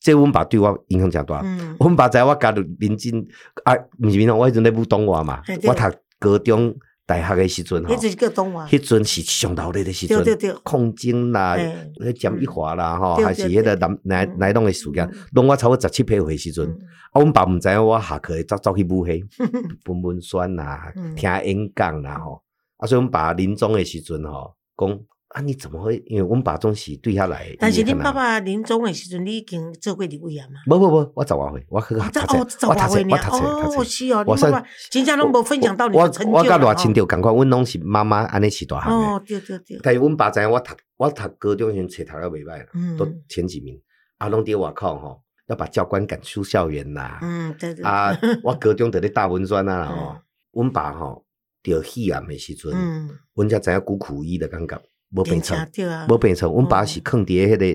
[0.00, 1.40] 这阮爸对我影响诚大。
[1.44, 3.24] 嗯，阮爸在我家的邻近
[3.62, 5.82] 啊，毋是闽南，我迄阵咧武东话嘛我读
[6.18, 6.74] 高中、
[7.06, 10.60] 大学的时阵吼迄，阵是上头咧的时阵，对对对。
[10.64, 11.72] 控精啦嘿，
[12.10, 14.36] 迄蒋一华啦吼，还是迄个南南嗯。
[14.40, 16.66] 南东的事件嗯，拢我差不多十七八岁的时阵。
[16.66, 16.78] 嗯。
[17.12, 19.24] 啊，阮爸毋知影我下课会走走去舞迄
[19.86, 22.42] 分文宣啦嗯，听演讲啦吼。
[22.78, 24.98] 啊，所以阮爸临终的时阵吼，讲
[25.32, 26.02] 啊，你怎么会？
[26.06, 27.56] 因为阮爸总是对遐来。
[27.58, 30.60] 但是恁爸爸临终的时阵，你已经做过立委啊嘛？
[30.66, 33.84] 无无无，我十外岁，我去读我读册，我读册，哦，读册。
[33.84, 39.06] 是哦，我爸爸真正拢无分享到你成就我甲偌亲着共款，阮拢是妈妈安尼饲大汉的。
[39.06, 43.80] 哦，对对对，但是阮爸知影我读我读高中时阵册读了袂歹都前几名。
[44.18, 47.18] 啊，拢伫外口吼，要把教官赶出校园啦。
[47.22, 51.24] 嗯，对对，啊，我高中伫咧大文专啊 吼嗯，阮爸吼
[51.62, 54.80] 着肺癌的时阵，嗯，阮才知影苦苦伊的感觉，
[55.14, 56.52] 无病真床无病床。
[56.52, 57.66] 阮爸是嗯囥伫迄个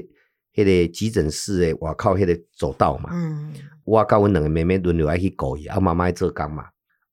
[0.54, 3.10] 迄个急诊室诶外口迄个走道嘛。
[3.14, 3.54] 嗯，
[3.86, 6.66] 我甲阮两个妹妹轮流爱去顾伊，啊妈妈爱做工嘛。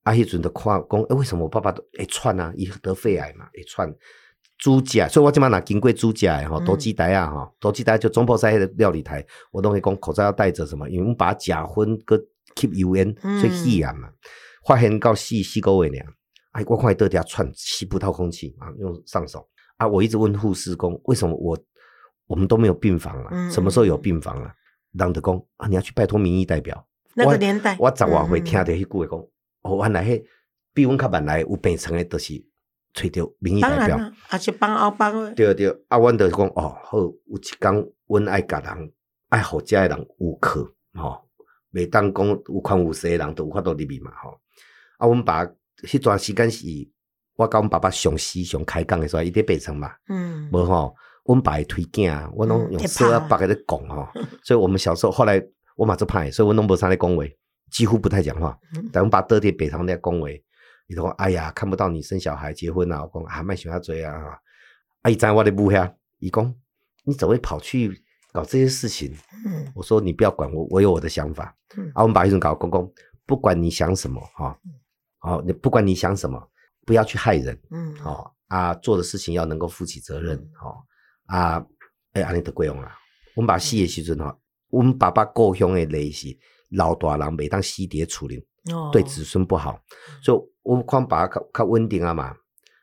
[0.02, 2.52] 啊，迄阵就看讲，诶、为什么我爸爸都会喘啊？
[2.56, 3.94] 伊得肺癌嘛，会喘。
[4.58, 12.16] 猪脚，所以我即摆若经过猪脚诶吼，嗯多基台啊吼，多基台就中破赛迄个料理台，我拢会讲口罩要戴着什么，因为阮爸食薰搁
[12.54, 14.08] 吸油烟，嗯所以肺癌嘛。
[14.64, 16.06] 发现到四四个月尔，
[16.52, 21.58] 哎，我看伊倒底下喘，吸不到空气啊，用上手啊，我一直问护士工，为什么我
[22.26, 23.28] 我们都没有病房啊？
[23.32, 24.54] 嗯什么时候有病房啊？
[24.92, 26.86] 人就讲啊，你要去拜托民意代表。
[27.14, 29.26] 那我个年代，我十外岁嗯听到迄句话讲，
[29.62, 30.24] 哦，原来迄
[30.72, 32.34] 比阮较慢来有病床的，都是
[32.92, 33.88] 找着民意代表。
[33.88, 38.92] 当然啦，也是帮后帮的，对对，啊，阮就讲哦，好，有一工阮爱甲人
[39.30, 41.28] 爱互遮的人有课，吼、
[41.72, 44.38] 袂当讲有款有势的人都有法度入去嘛，吼、
[44.98, 45.44] 啊，阮爸
[45.82, 46.66] 迄段时间是
[47.36, 50.94] 我甲阮爸爸上时上开讲的时候，伊伫北城嘛，嗯，无吼，
[51.26, 54.08] 阮爸会推囝，我拢用嗯会怕说啊把个咧讲吼，
[54.44, 55.42] 所以我们小时候后来
[55.76, 57.24] 我嘛做歹，所以我拢无啥咧讲话，
[57.70, 58.56] 几乎不太讲话。
[58.76, 60.28] 嗯但阮爸倒伫病床咧讲话，
[60.86, 64.38] 伊就讲哎呀，看不到你生小孩结婚啊，我讲啊，莫想遐多啊，
[65.02, 66.54] 啊，伊知影我咧舞遐，伊讲
[67.04, 68.00] 你怎么会跑去
[68.32, 69.12] 搞这些事情？
[69.46, 71.54] 嗯我说你不要管我，我有我的想法。
[71.76, 72.92] 嗯啊，我们把迄阵搞公公，
[73.26, 74.56] 不管你想什么哈，
[75.18, 76.40] 好、你不管你想什么，
[76.86, 77.58] 不要去害人。
[77.70, 80.76] 嗯，哦啊，做的事情要能够负起责任嗯哦
[81.26, 81.66] 啊，
[82.12, 82.96] 诶，安尼得过用啦。
[83.34, 84.38] 阮爸死的时阵吼，
[84.70, 86.28] 阮爸爸故乡的类是
[86.70, 88.38] 老大人袂当死伫厝里，
[88.72, 89.80] 哦对子孙不好，
[90.22, 92.34] 所以我看爸较较稳定啊嘛。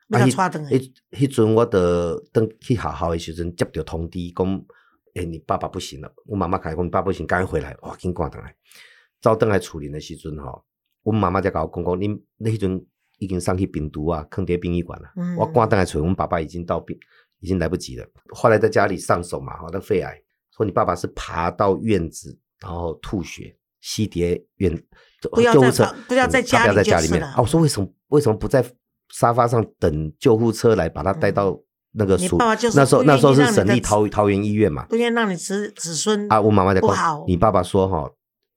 [0.09, 4.65] 要啊，迄迄阵我得等去学校的时阵，接到通知讲，
[5.13, 6.13] 诶、你爸爸不行了。
[6.25, 8.53] 我妈妈开讲，你爸爸不行，赶紧回来，哇，紧赶回来。
[9.21, 10.65] 走倒来厝里的时阵吼，
[11.03, 12.85] 阮妈妈才甲我讲讲，恁你迄阵
[13.21, 15.07] 已经送去病毒啊，坑爹殡仪馆了。
[15.15, 16.97] 嗯我赶倒来找阮爸爸已经到病，
[17.39, 18.05] 已经来不及了。
[18.33, 20.19] 后来在家里上手嘛，吼，那肺癌，
[20.57, 24.75] 说你爸爸是爬到院子，然后吐血，吸蝶院
[25.21, 27.23] 救护车房不要在嗯他不要家里在家里面。
[27.23, 28.65] 啊，我说为什么为什么不在
[29.13, 31.55] 沙发上等救护车来把他带到
[31.91, 34.85] 那个你爸爸就是那时候那时候是省立桃桃园医院嘛。
[34.85, 38.09] 不愿让你子子孙啊，我妈妈在讲，你爸爸说哈，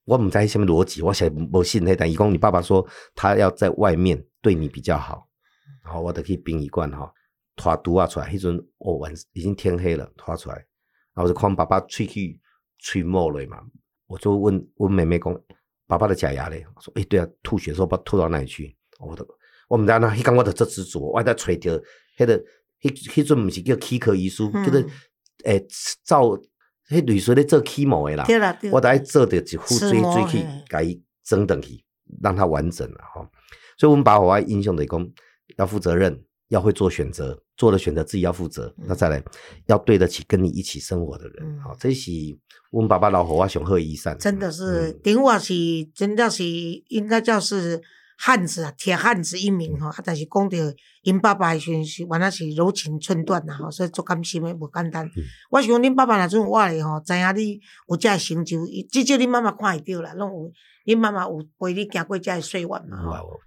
[0.07, 5.26] 我唔知下面逻辑，我想不信那但一共你爸爸说他要在外面对你比较好，
[5.83, 7.11] 然后我得去殡仪馆哈，
[7.57, 10.57] 拖毒啊出来，迄阵哦晚已经天黑了，拖出来，
[11.14, 12.38] 然后我就看爸爸喙去
[12.78, 13.62] 吹沫了嘛，
[14.07, 15.35] 我就问问妹妹讲，
[15.87, 16.66] 爸爸的假牙嘞？
[16.76, 19.26] 我说诶、对啊，吐血的时候不知道吐到哪里去，我都
[19.68, 21.83] 我唔知道那，迄讲我得做执着，我在揣着
[22.18, 22.38] 迄个
[22.83, 24.85] 迄迄阵毋是叫齿科医师，嗯叫做
[25.44, 25.66] 诶
[26.04, 26.38] 照。
[26.87, 28.26] 迄类似咧做起毛的啦，
[28.70, 31.83] 我得爱做着一副齿水水去甲伊整顿去，
[32.20, 33.26] 让它完整了哈。
[33.79, 35.11] 所以，我们把我爱英雄的功，
[35.57, 38.75] 要负责任，要会做选择，做了选择自己要负责。
[38.87, 39.23] 那再来，
[39.67, 42.11] 要对得起跟你一起生活的人，嗯好，这是
[42.71, 45.55] 我们爸爸老虎啊，雄鹤一善，真的是嗯顶我是
[45.95, 47.81] 真的是应该叫是
[48.17, 49.89] 汉子啊，铁汉子一名吼。
[49.89, 50.57] 啊，但是讲到
[51.03, 55.05] 因爸爸的时阵是原来是柔情寸断呐吼，所以足甘心的无简单。
[55.07, 60.53] 嗯我想恁爸爸若种我咧吼，知影你有遮成就，伊至少恁妈妈看会到啦，拢有
[60.85, 62.81] 恁妈妈有陪你行过遮的岁月嘛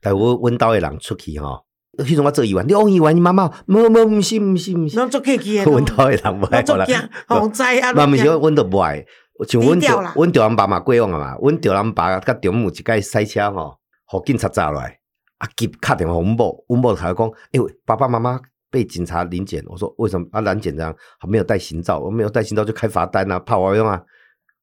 [0.02, 1.64] 但我阮兜的人出去吼，
[1.98, 6.96] 迄阵我做议员，你王议员，你妈妈，无无，毋是毋是毋是，拢做客气诶， 阮兜诶人无爱做惊，
[7.28, 9.06] 洪灾啊，嘛毋是，阮都无爱，
[9.48, 14.98] 像阮着阮着人爸嘛过往啊嘛，阮着人爸甲中午一届赛车吼，互警察抓落来，
[15.38, 18.40] 啊，急敲电话阮某，阮某头讲，哎，爸爸妈妈
[18.72, 20.42] 被警察临检，我说为什么啊？
[20.42, 20.96] 拦检这样，
[21.28, 24.02] 没有带行照，我没有带行照就开罚单啊，怕我用啊，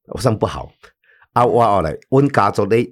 [0.08, 0.68] 我上不好。
[1.34, 2.84] 啊，我后来，阮家族咧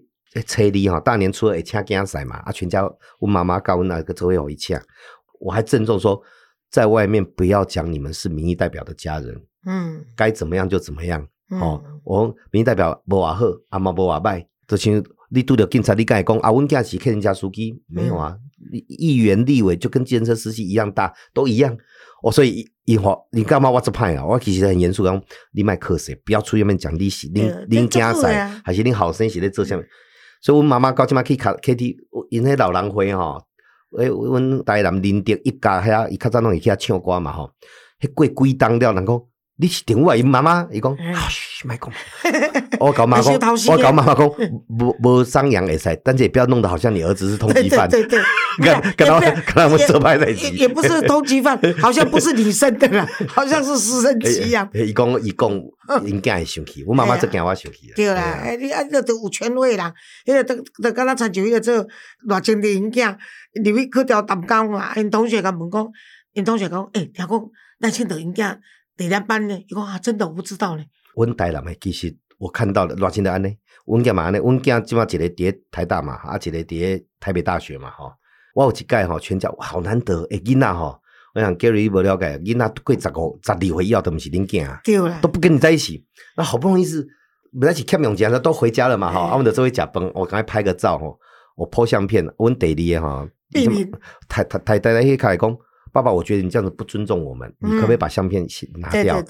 [0.46, 2.80] 初二吼，大年初二会请囝婿嘛，啊，全家，
[3.20, 4.76] 阮妈妈教阮那个周会有一请，
[5.40, 6.20] 我还郑重说，
[6.68, 18.36] 在外面不要讲你们是民意代表的家人，嗯，该怎么样就怎么样，哦，我民意代表无话好，阿妈无话歹，就像你拄着警察，你敢会讲啊，阮囝是客人家司机，没有啊，
[18.88, 21.78] 议员、立委就跟建设司机一样大，都一样。
[22.22, 24.24] 哦，所以因话，你干嘛我这派啊？
[24.24, 25.20] 我其实很严肃讲，
[25.52, 29.82] 你卖课色，不要出去面讲利息，恁恁囝婿还是你后生是咧做啥物？
[30.40, 31.96] 所以，阮妈妈到即马去卡 K T，
[32.30, 33.42] 因迄老人会吼，
[33.98, 37.50] 诶，阮台南林德一家遐，伊较早拢会去遐唱歌嘛吼，
[38.00, 39.22] 迄过几当了，人讲。
[39.56, 40.96] 你是电话，伊妈妈，伊讲，
[41.28, 41.92] 嘘，莫讲。
[42.80, 43.34] 我搞妈讲，
[43.68, 44.26] 我搞妈妈讲，
[44.68, 47.88] 无无张扬会使，但是也不要弄得好像你儿子是通缉犯。
[47.88, 48.18] 对对
[48.58, 50.56] 对，跟跟他跟他们做派在一起。
[50.56, 54.68] 也不是通缉犯， 好像不是你生的啦，好像是私生子一样。
[54.72, 55.50] 伊讲伊讲，
[56.06, 56.82] 应该会生气。
[56.84, 57.92] 我妈妈最惊我生气。
[57.94, 59.92] 对啦，哎，你啊，这都有权威啦。
[60.24, 61.86] 迄个都都跟他参照迄个做
[62.26, 63.14] 偌精的影囝，
[63.64, 64.92] 入去去调淡江嘛。
[64.96, 65.86] 因同学甲问讲，
[66.32, 67.28] 因同学讲，诶，听讲
[67.80, 68.56] 咱青岛影囝。
[68.98, 69.58] 哪两班呢？
[69.66, 70.84] 伊讲啊，真的我不知道呢。
[71.16, 73.56] 阮台南诶，其实我看到了，偌真的安尼。
[73.86, 78.12] 阮囝嘛安尼，阮囝即马一个伫台大嘛，啊一个伫台北大学嘛，吼。
[78.54, 81.00] 我有一届吼，全家好难得诶囡仔吼。
[81.34, 86.04] 我想 Gary 无了解，囡仔过十五、十二岁以后都毋是恁囝啊，对啦，都不跟你在一起。
[86.36, 87.06] 那好不容易是
[87.58, 89.20] 本来是欠用钱的，都回家了嘛，哈。
[89.20, 91.18] 啊，我们做位食饭，我赶快拍个照吼，
[91.56, 92.24] 我拍相片。
[92.38, 93.28] 阮第二个哈，
[94.28, 95.58] 太太太太太迄开讲。
[95.92, 99.22] 爸爸，我觉得你这样子不尊重我们，你可不可以把相片拿掉？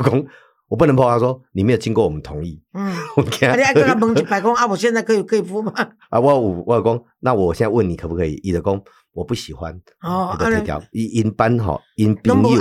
[0.00, 0.24] 老公
[0.68, 2.62] 我不能破，他说你没有经过我们同意。
[2.74, 4.66] 嗯， 你爱跟他蒙起 白公啊？
[4.66, 5.72] 我现在可以可以敷吗？
[6.10, 8.34] 啊，我我我公，那我现在问你可不可以？
[8.42, 8.80] 伊的公
[9.12, 12.60] 我不喜欢哦，的贴条因因班吼因朋友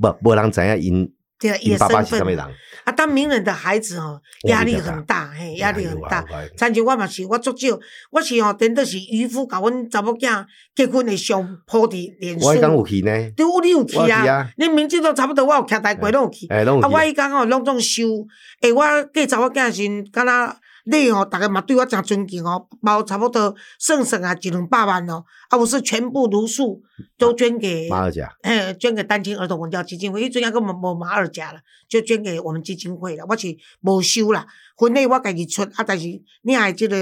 [0.00, 1.12] 不不人知影因。
[1.40, 2.38] 对，也身份
[2.84, 6.24] 啊，当名人的孩子哦，压力很大，嘿，压力很大。
[6.56, 7.78] 参像我嘛是，我足少，
[8.10, 12.46] 我是哦，顶多是渔夫，甲阮查某囝结婚的相铺伫脸书。
[12.46, 14.46] 我讲有去呢，对，你有去啊？
[14.56, 16.46] 你明知都差不多，我有徛台街拢有去。
[16.48, 18.02] 啊，我伊讲哦，拢总收，
[18.60, 20.56] 诶，我嫁查某囝时，敢若。
[20.84, 26.82] 你哦，大家嘛对我真尊敬哦，包差不多算算啊一两百万哦，啊，我是全部如数
[27.18, 33.48] 都捐给马尔甲，哎，捐给单亲儿童文教基金会，伊阵啊根本无马尔甲了，就捐给我们基金会了，我是
[33.82, 34.46] 无收啦。
[34.80, 36.06] 婚礼我家己出，啊，但是
[36.40, 36.96] 你爱即个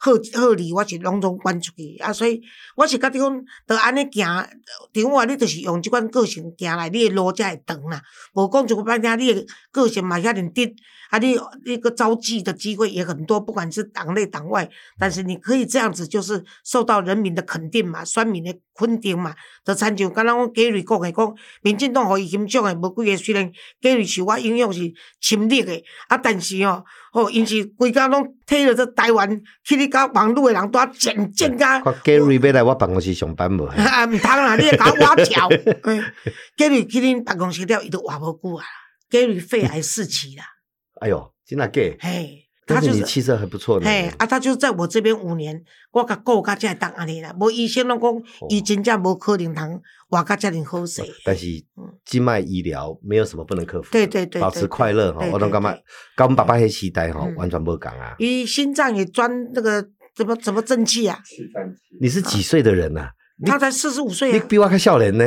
[0.00, 2.42] 贺贺礼，我是拢总捐出去，啊，所以
[2.74, 4.44] 我是觉得讲，着安尼行，
[4.94, 8.02] 另外你着是用即款个性行来，你诶路才会长啦。
[8.34, 10.74] 无讲一句歹听，你诶个性嘛遐尔直，
[11.10, 19.32] 啊，你你个招妓的机会也很多，不管是党内党外，但是你可以这样子，就是受到人民的肯定嘛，选民的肯定嘛，
[19.64, 26.84] 着参照刚刚我 Gary 讲诶讲，民进党互伊欣赏诶无几个，虽然 Gary 受我影响是亲历的，啊，但是哦。
[27.12, 31.80] 哦，因是规家拢退了这台湾去你搞网络的人，都要剪剪甲。
[31.80, 33.64] Gary 要来我办公室上班无？
[33.66, 35.48] 啊，毋通啦，你来搞我跳。
[36.56, 38.64] Gary 去恁办公室了，伊都活无久啊。
[39.10, 40.44] Gary 肺癌四期啦。
[41.00, 41.80] 哎哟，真啊假？
[42.00, 42.49] 嘿。
[42.74, 43.86] 他就是气色还不错的。
[43.86, 47.34] 嘿，啊，他就是在我这边五年，我甲顾甲才当安尼啦。
[47.38, 51.02] 无医生拢讲，伊真正无可能通活甲遮尔好势。
[51.24, 51.46] 但是
[52.04, 53.90] 静脉医疗没有什么不能克服。
[53.92, 55.72] 对对对，保持快乐哈，我拢感觉
[56.16, 58.14] 跟我们爸爸迄时代哈完全无共啊。
[58.18, 61.18] 伊心脏也装那个怎么怎么正气啊？
[62.00, 63.10] 你是几岁的人呐？
[63.46, 64.32] 他才四十五岁。
[64.32, 65.24] 你比我还少年呢。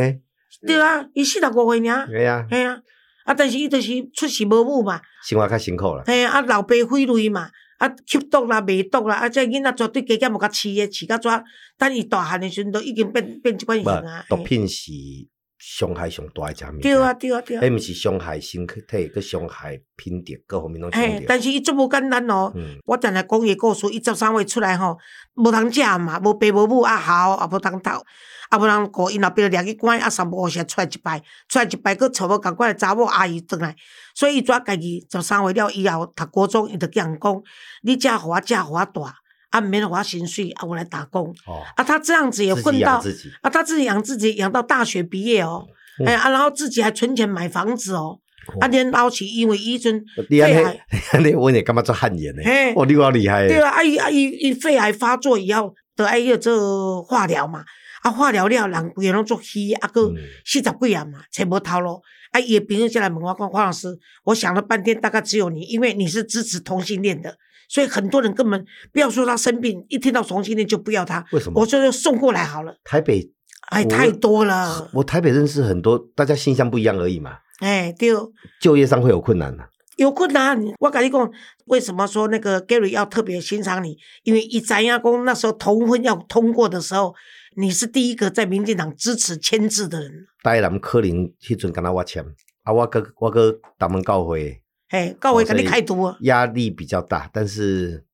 [0.67, 2.07] 对啊，伊四十五岁尔。
[2.07, 2.77] 对啊，对啊。
[3.25, 3.33] 啊！
[3.33, 6.03] 但是伊就是出世无母嘛，生活较辛苦啦。
[6.05, 11.43] 嘿啊，老爸废类嘛，啊吸毒啦、卖毒啦，啊这囡仔绝对加减无甲饲诶，饲到怎？
[11.77, 14.25] 等伊大汉诶时阵，都已经变变即款型啊。
[14.29, 14.91] 毒品是
[15.65, 16.81] 伤害上大诶一物。
[16.81, 17.61] 对啊，对啊，对啊。
[17.61, 20.91] 迄毋是伤害身体，佮伤害品德各方面拢。
[20.91, 22.51] 嘿，但是伊足无简单哦。
[22.85, 24.97] 我定来讲伊故事，伊十三岁出来吼，
[25.35, 27.89] 无通食嘛，无爸无母啊，孝也无通读。
[28.51, 33.73] 也，无通顾因老爸掠去关，啊，三无时出来一摆，出来一摆，佫找无共款诶查某阿姨转来，
[34.13, 37.41] 所以伊怎家己十三岁了以后读高中，伊就叫人讲，
[37.83, 39.15] 你嫁互我，嫁互我大，
[39.53, 41.29] 啊，免互我薪水，啊，我来打工。
[41.45, 41.61] 哦。
[41.75, 43.01] 啊，他这样子也混到，
[43.41, 45.67] 啊，他自己养自己，养到大学毕业哦，
[46.05, 48.17] 哎啊，然后自己还存钱买房子哦，
[48.59, 50.81] 啊，连老起因为伊阵肺癌，
[51.23, 52.41] 你我你干嘛做汉言呢？
[52.75, 53.47] 哦，你好厉害。
[53.47, 57.63] 对啊，啊伊啊伊伊肺癌发作以后，得爱要做化疗嘛。
[58.01, 60.11] 啊，化疗了，人规个拢做虚，啊，个
[60.43, 62.01] 四十几啊嘛，找无头路。
[62.31, 63.87] 啊，伊朋友下来问我讲，黄老师，
[64.25, 67.37] 我想了半天，大概只有你，因为你是支持同性恋的，
[67.73, 71.25] 所以很多人根本不要说他生病，一听到同性恋就不要他。
[71.31, 71.59] 为什么？
[71.59, 72.75] 我说就送过来好了。
[72.83, 73.31] 台北，
[73.71, 74.91] 哎，太多了。
[74.93, 77.39] 我台北认识很多，大家形象不一样而已嘛。
[77.61, 78.11] 哎，对。
[78.61, 79.67] 就业上会有困难的。
[79.95, 81.31] 有困难，我跟你讲，
[81.65, 83.97] 为什么说那个 Gary 要特别欣赏你？
[84.21, 87.15] 因为一咱亚公那时候同婚要通过的时候。
[87.55, 90.11] 你是第一个在民进党支持签字的人。
[90.41, 92.25] 台南可能迄阵跟他我签，
[92.63, 94.59] 啊，我个我个大门教会，
[94.93, 97.27] 嘿，教会给你开读，压力比较大。
[97.33, 98.05] 但是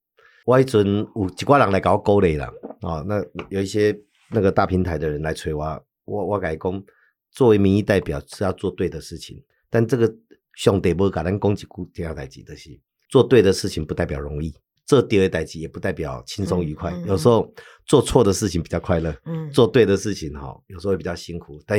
[0.45, 3.93] 我迄阵有一挂人来搞鼓励啦，哦，那有一些
[4.31, 6.83] 那个大平台的人来催我，我我改讲，
[7.31, 10.09] 作为民意代表是要做对的事情，但这个
[10.53, 12.69] 兄弟无甲咱讲一句这样代志的是，
[13.09, 14.55] 做对的事情不代表容易。
[14.85, 17.53] 做第二代机也不代表轻松愉快，有时候
[17.85, 19.13] 做错的事情比较快乐，
[19.51, 21.61] 做对的事情哈，有时候会比较辛苦。
[21.67, 21.77] 但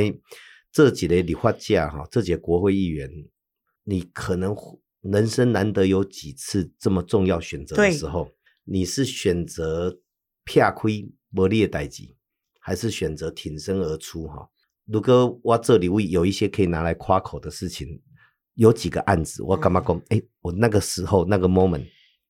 [0.71, 3.09] 这几类理发价哈，这几国会议员，
[3.83, 4.55] 你可能
[5.01, 8.31] 人生难得有几次这么重要选择的时候，
[8.63, 9.99] 你是选择
[10.45, 12.15] 撇亏磨利的代机，
[12.59, 14.49] 还是选择挺身而出哈？
[14.85, 18.01] 如果我这里会有一些可以拿来夸口的事情，
[18.55, 20.01] 有几个案子，我干嘛讲？
[20.09, 21.87] 哎，我那个时候那个 moment。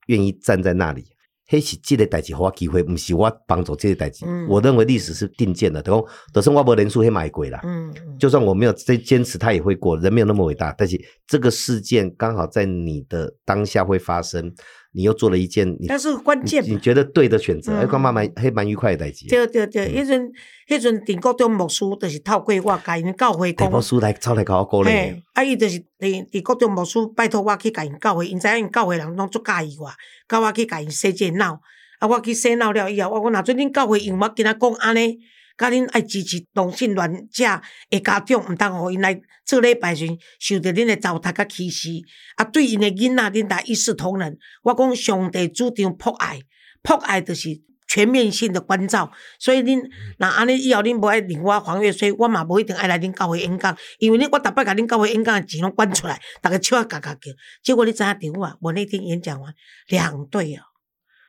[0.07, 1.05] 愿意站在那里，
[1.51, 4.25] 黑是这个代志，我机会，毋是我帮助这个代志。
[4.47, 7.59] 我认为历史是定见的，等于德胜瓦博连书黑买鬼啦。
[7.65, 9.97] 嗯，就算我没有再坚持，他也会过。
[9.97, 14.49] 人没有那么伟大，但是这个事件刚好在你的当下会发生。
[14.93, 16.61] 你又做了一件，但是关键。
[16.63, 19.27] 你觉得对的选择，还讲慢慢还蛮愉快的代志。
[19.27, 20.31] 对对对，迄阵
[20.67, 23.71] 迄阵顶国中牧师，就是透过我甲因教会讲。
[23.71, 24.91] 牧师来走来教我鼓励。
[25.33, 29.89] 啊，伊就是伫伫国中牧师拜托我去甲因教会，因知影因教会人拢足介意我，
[30.27, 31.61] 教我去甲因洗这脑。
[31.99, 35.19] 啊，我去洗脑了以后，我讲若准恁教会用我跟他讲安尼。
[35.61, 37.43] 甲恁爱支持同性恋者
[37.91, 40.07] 诶家长，毋通互因来做礼拜时
[40.39, 41.89] 受着恁诶糟蹋甲歧视。
[42.35, 44.35] 啊，对因诶囡仔，恁来一视同仁。
[44.63, 46.39] 我讲上帝主张博爱，
[46.81, 47.49] 博爱就是
[47.87, 49.11] 全面性的关照。
[49.37, 57.31] 所以恁若安尼以后恁无爱另我黄月水，我嘛无一定爱来恁教会演讲，因为恁我逐摆甲恁教会演讲诶钱拢关出来，逐个笑啊嘎嘎叫。
[57.61, 58.57] 结果你知影点啊？
[58.61, 59.53] 我那天演讲完，
[59.89, 60.61] 两对哦，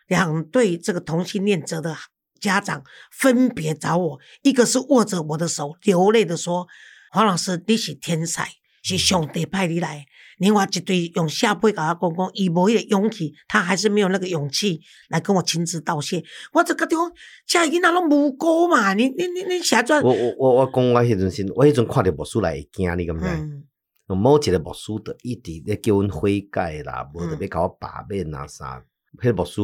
[0.06, 1.94] 两对这个同性恋者的。
[2.42, 6.66] 家长分别找我，一个是握着我的手，流泪的说
[7.12, 8.48] ：“黄老师，你是天才，
[8.82, 10.04] 是上帝派你来。”
[10.38, 16.24] 另外一对用下背甲他讲讲，伊无迄个勇气，他还是没有那个勇气来跟我亲自道谢。
[16.52, 17.12] 我这个地方，
[17.46, 18.92] 家囡仔拢无辜嘛？
[18.94, 20.02] 你你你你写转？
[20.02, 23.62] 我我我我讲我迄阵时，我迄阵看着牧师来惊你咁样。
[24.08, 28.82] 某一个牧师的一直咧叫阮悔改啦，无特别甲我罢免啊啥。
[29.20, 29.60] 迄个牧师。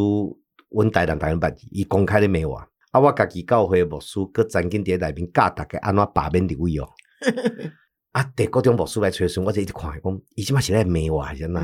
[0.70, 2.56] 阮台南台湾捌伊公开咧骂我，
[2.90, 6.88] 啊，我家己教会牧师，佮曾经伫内面教大家安怎罢免立位哦。
[8.12, 11.60] 啊，第各种牧师来催询，我就一直看，讲伊即摆是咧骂我还是哪？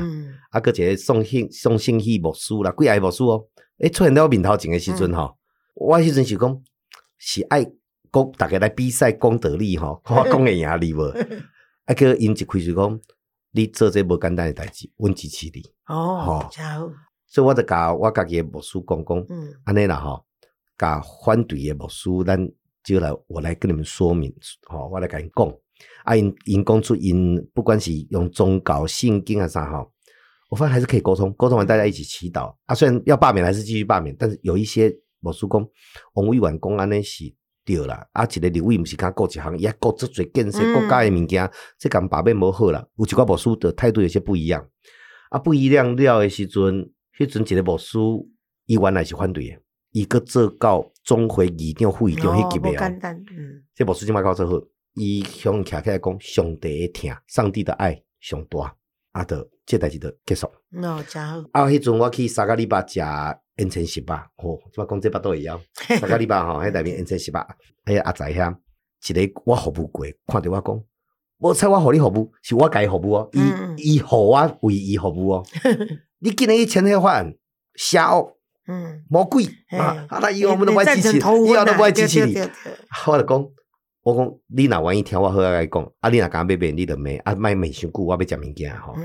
[0.51, 3.45] 啊，佮一个送信送信息牧师啦，几个牧师哦，
[3.79, 5.35] 诶，出现了面头前诶时阵吼，
[5.73, 6.61] 我迄阵是讲
[7.17, 11.01] 是爱讲大家来比赛讲道理吼，看我讲会赢你无？
[11.85, 12.99] 啊，佮因一开始讲，
[13.51, 15.61] 你做这无简单诶代志，阮支持你。
[15.87, 16.49] 哦，好。
[17.27, 19.25] 所以我就甲我家己诶牧师讲讲，
[19.65, 20.23] 安尼啦吼，
[20.77, 22.39] 甲反对诶牧师，咱
[22.83, 24.33] 就来我来跟你们说明，
[24.67, 25.53] 吼，我来甲因讲，
[26.03, 29.91] 啊因因讲出因不管是用宗教、圣经啊啥吼，
[30.49, 32.55] 我发现还是可以沟通，沟通完大家一起祈祷。
[32.65, 35.67] 啊，虽然要罢免还是继续罢免，但是有一些牧师讲，
[36.13, 37.23] 王委员讲安尼是
[37.65, 42.85] 对啦，啊一个立委毋是敢顾一项，也顾足侪建设国家诶物件，这敢罢免无好啦。
[42.97, 44.65] 有一寡牧师的态度有些不一样，
[45.31, 46.91] 啊不一样了诶时阵。
[47.17, 47.97] 迄阵一个牧师，
[48.65, 49.59] 伊原来是反对诶，
[49.91, 52.87] 伊个做到总会议长、副议长迄级别啊。
[52.87, 54.61] 嗯，这牧师即摆搞做好，
[54.95, 58.75] 伊向徛起来讲，上帝诶听，上帝的爱上大，
[59.13, 60.45] 啊，得这代志就结束。
[60.47, 61.37] 哦，真好。
[61.53, 65.57] 啊，迄阵我去三个礼拜食烟尘十八，吼，即摆讲这巴都会晓。
[65.73, 67.47] 三个礼拜吼，迄内面烟尘十八，
[67.85, 68.53] 迄阿仔遐，
[69.07, 70.83] 一个我服务过，看着我讲，
[71.37, 73.29] 无采我互你服务，是我家服务哦，
[73.77, 75.45] 伊伊互我为伊服务哦。
[76.25, 77.35] 你今年一千黑饭，
[77.75, 78.33] 瞎哦，
[78.67, 80.07] 嗯，魔鬼啊！
[80.09, 82.33] 啊，那以后我们都不爱支持，以后都不爱支持你。
[83.05, 83.47] 我就讲，
[84.01, 88.95] 我讲，你若愿意听我好来讲，啊，你若敢买买，你就买，啊，卖卖伤久，我要讲物件吼。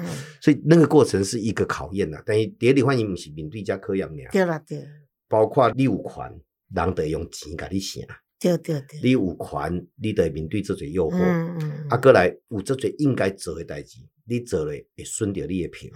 [0.41, 2.17] 所以那个过程是一个考验呐。
[2.25, 4.83] 但是第二里欢迎不是面对加科样尔，对啦对。
[5.29, 6.41] 包括你有权，
[6.75, 8.09] 人得用钱甲你写。
[8.39, 8.99] 对对对。
[9.03, 11.19] 你有权，你得面对这些诱惑。
[11.19, 11.87] 嗯嗯。
[11.91, 13.99] 啊，过来有这些应该做的代志。
[14.31, 15.91] 你做咧会顺着你的票，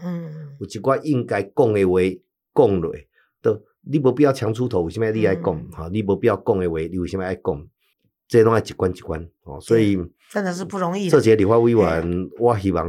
[0.59, 2.01] 有一寡应该讲的话
[2.53, 2.93] 讲落，
[3.41, 5.71] 都你无必要强出头，为什么你爱讲？
[5.71, 7.69] 哈，你无必要讲的话，你为什么爱讲？
[8.27, 9.97] 这拢爱一关一关哦，所以
[10.33, 11.09] 真的是不容易。
[11.09, 12.89] 这些立法委员，我希望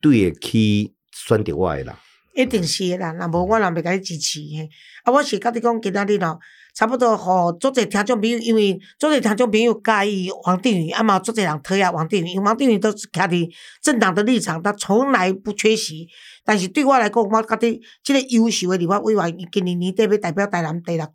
[0.00, 1.94] 对得起选择我的人。
[2.34, 4.68] 一定是的啦，若无我若袂甲你支持嘿。
[5.04, 6.40] 啊，我是甲你讲，今仔日咯，
[6.74, 13.48] 差不多互足侪听众朋友，因为足侪听众朋友介意黄定宇，啊嘛足侪人讨厌黄定宇，因为王定宇都是徛伫
[13.80, 16.08] 政党的立场，他从来不缺席。
[16.44, 21.10] 但是对我来讲，我觉得即个优秀的立法委员，今年年底要代表台南第六区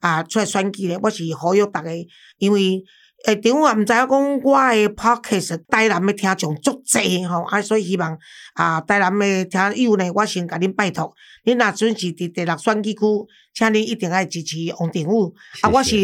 [0.00, 1.90] 啊出来选举咧，我是呼吁逐个，
[2.38, 2.84] 因为。
[3.26, 8.16] 诶，顶我毋知影讲我诶 podcast 台南诶听众足济吼，啊，所以希望
[8.54, 11.12] 啊，台南诶听友呢，我先甲恁拜托，
[11.44, 13.00] 恁若准是伫第六选举区，
[13.54, 15.34] 请恁一定爱支持王定武。
[15.62, 15.96] 啊，我是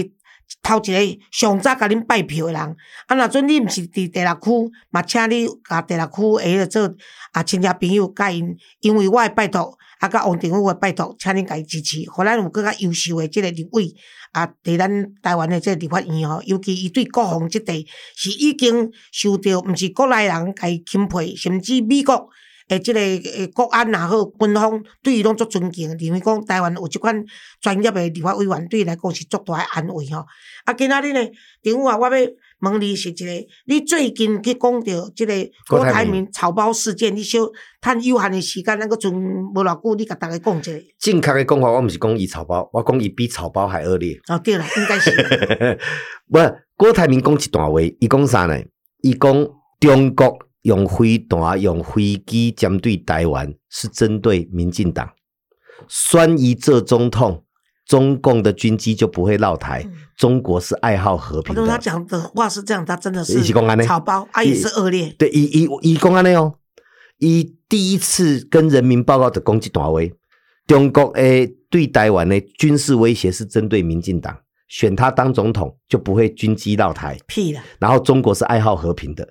[0.63, 2.77] 头一个上早甲恁拜票诶人，
[3.07, 6.95] 啊，若准你毋是伫第六区，嘛请你甲第六区诶做
[7.33, 9.77] 啊亲戚朋友甲因，因为我诶拜托。
[10.01, 13.95] 啊，甲王定武诶拜托，请恁家支持，互咱有更较优秀诶即个立委
[14.33, 17.75] 啊，伫咱台湾诶即个立法院吼，尤其伊对国防即块
[18.15, 22.29] 是已经受到毋是国内人家钦佩，甚至美国
[22.69, 27.25] 诶即个诶国安也好，军方对伊拢足尊敬，认为讲台湾有即款
[27.61, 30.25] 专业诶立法委员，对伊来讲是足大诶安慰吼。
[30.65, 31.21] 啊，今仔日呢，
[31.63, 32.27] 定武啊，我要。
[32.61, 33.27] 问你是一个，
[33.67, 35.35] 你最近去讲到即个
[35.69, 37.41] 郭台铭草包事件，你小
[37.83, 40.73] 趁有限诶时间，咱个剩无偌久，你甲大家讲一下。
[40.99, 44.19] 正确诶讲法，我毋是讲伊草包，我讲伊比草包还恶劣。
[44.29, 45.11] 哦，对啦，应该是。
[46.33, 46.39] 不，
[46.75, 48.59] 郭台铭讲一段话，伊讲啥呢？
[49.03, 49.47] 伊讲
[49.79, 55.09] 中国用飞弹、用飞机针对台湾，是针对民进党。
[55.89, 57.41] 选一这总统。
[57.87, 59.87] 中共的军机就不会绕台，
[60.17, 61.67] 中国是爱好和平的。
[61.67, 63.43] 他讲的话是这样，他真的是
[63.85, 65.15] 草包，啊也是恶劣。
[65.19, 66.55] 对，以以以公安的哦，
[67.19, 70.15] 以第一次跟人民报告的攻击段位，
[70.67, 74.35] 中国诶对台湾的军事威胁是针对民进党，
[74.67, 77.19] 选他当总统就不会军机绕台。
[77.27, 77.61] 屁的。
[77.79, 79.29] 然后中国是爱好和平的，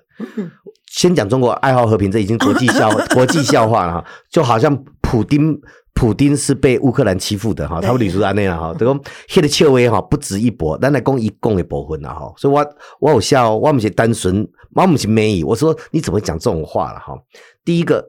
[0.96, 5.60] 先讲中国爱好和平，这已经国际笑 国际笑话了哈，就好像普丁。
[5.96, 8.92] 普丁是被乌克兰欺负的哈，他们李主安那样哈，这个
[9.28, 12.66] 黑的切威哈不值一驳，咱来讲一共的部分了哈，所以我
[12.98, 17.14] 我有笑，我们是单纯，我们是美语，我说你怎么讲这种话了哈？
[17.64, 18.04] 第一个，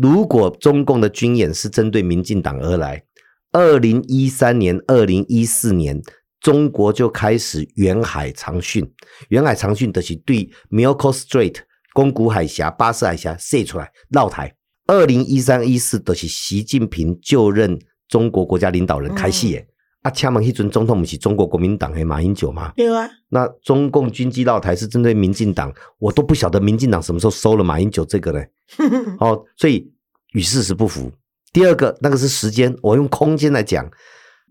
[0.00, 3.02] 如果中共的军演是针对民进党而来，
[3.50, 6.00] 二零一三年、二零一四年，
[6.40, 8.88] 中国就开始远海长训，
[9.30, 11.56] 远海长训的是对 Milko Strait、
[11.98, 14.54] 宫古海峡、巴士海峡射出来绕台。
[14.86, 17.76] 二零一三一四都是习近平就任
[18.06, 19.66] 中国国家领导人开戏耶，
[20.02, 22.72] 啊，请问迄阵总统不是中国国民党诶马英九吗？
[22.76, 23.10] 对啊。
[23.30, 28.44] 那中共军机绕台是针对民进党，我都不晓得民进党什么时候收了马英九这个呢？
[29.18, 29.92] 哦，所以
[30.34, 31.10] 与事实不符。
[31.52, 33.90] 第二个，那个是时间，我用空间来讲，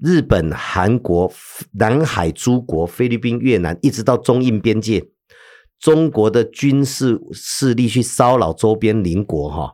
[0.01, 1.31] 日本、韩国、
[1.71, 5.01] 南海诸国、菲律宾、越南，一直到中印边界，
[5.79, 9.73] 中国的军事势力去骚扰周边邻国，哈。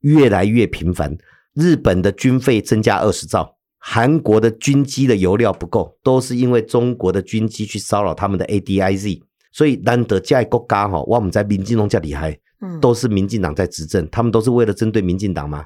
[0.00, 1.16] 越来越频繁，
[1.54, 15.64] 日本的军费增加二十兆，韩国的军机的油料不够，都是因为中国的军机去骚扰他们的 ADIZ，所以难得这国家哈，我们在民进党这厉害，嗯，都是民进党在执政，他们都是为了针对民进党吗？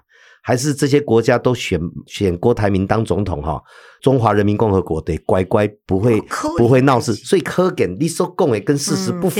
[0.48, 3.62] 还是这些国家都选选郭台铭当总统哈？
[4.00, 6.18] 中华人民共和国得乖乖不会
[6.56, 9.38] 不会闹事，所以科根你说共诶跟事实不符。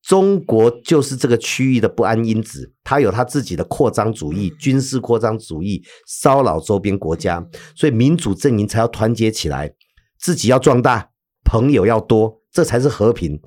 [0.00, 7.44] 中国就是这个区域的不安因子，它有它自己的扩张主义、军事扩张主义，骚扰周边国家，
[7.74, 9.74] 所以民主阵营才要团结起来，
[10.20, 11.08] 自己要壮大，
[11.44, 13.40] 朋友要多，这才是和平。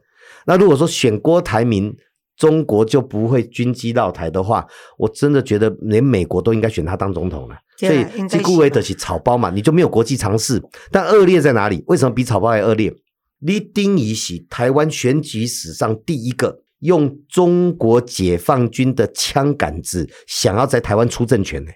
[0.45, 1.95] 那如果说选郭台铭，
[2.38, 4.65] 中国就不会军机绕台的话，
[4.97, 7.55] 我真的觉得连美国都应该选他当总统了。
[7.77, 10.61] 所以这顾维德是草包嘛，你就没有国际常识。
[10.91, 11.83] 但恶劣在哪里？
[11.88, 12.93] 为什么比草包还恶劣？
[13.39, 21.71] 李丁仪是台湾选举史上第一个用中国解放军的枪杆子想要在台湾出政权的。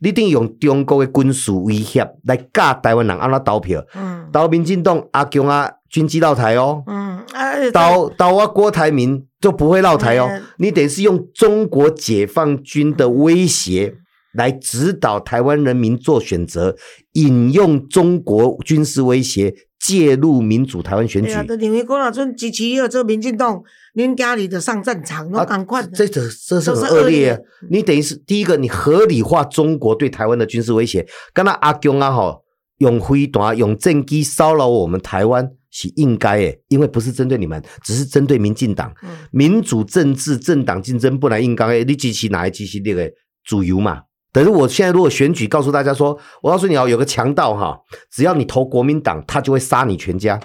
[0.00, 3.84] 你定用中国的军事威胁来教台湾人安怎投票？
[3.94, 6.82] 嗯，投民进党阿强啊，军机绕台哦。
[6.86, 7.24] 嗯，
[7.72, 10.28] 投投啊郭台铭就不会绕台哦。
[10.58, 13.94] 你等于是用中国解放军的威胁
[14.34, 16.76] 来指导台湾人民做选择，
[17.12, 19.54] 引用中国军事威胁。
[19.78, 23.62] 介入民主台湾选举，因为郭老尊支持要做民进党，
[23.94, 25.82] 恁家里的上战场，我赶快。
[25.86, 27.40] 这这这是很恶劣。
[27.70, 31.06] 你等于是第一个，你合理化中国对台湾的军事威胁。
[31.32, 32.36] 刚才阿公啊，哈，
[32.78, 38.92] 用飞弹、用战机骚扰我们台湾是应该诶，因为不是针对你们，只是针对民进党。
[39.30, 43.10] 民主政治政党竞争不能应该诶，你支持哪一支系列的
[43.44, 44.00] 主流嘛？
[44.36, 47.80] 等于我现在如果选举告诉大家说，我告诉你哦，有个强盗哈，
[48.10, 50.38] 只要你投国民党，他就会杀你全家。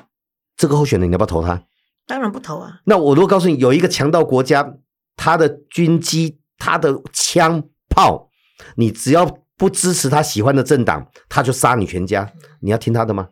[0.56, 1.62] 这个候选人你要不要投他？
[2.08, 2.80] 当然不投啊。
[2.86, 4.76] 那我如果告诉你，有一个强盗国家，
[5.18, 8.30] 他的军机、他的枪炮，
[8.78, 12.32] 你只要不支持他喜欢的政党，他就杀你全家，
[12.62, 13.28] 你要听他的吗？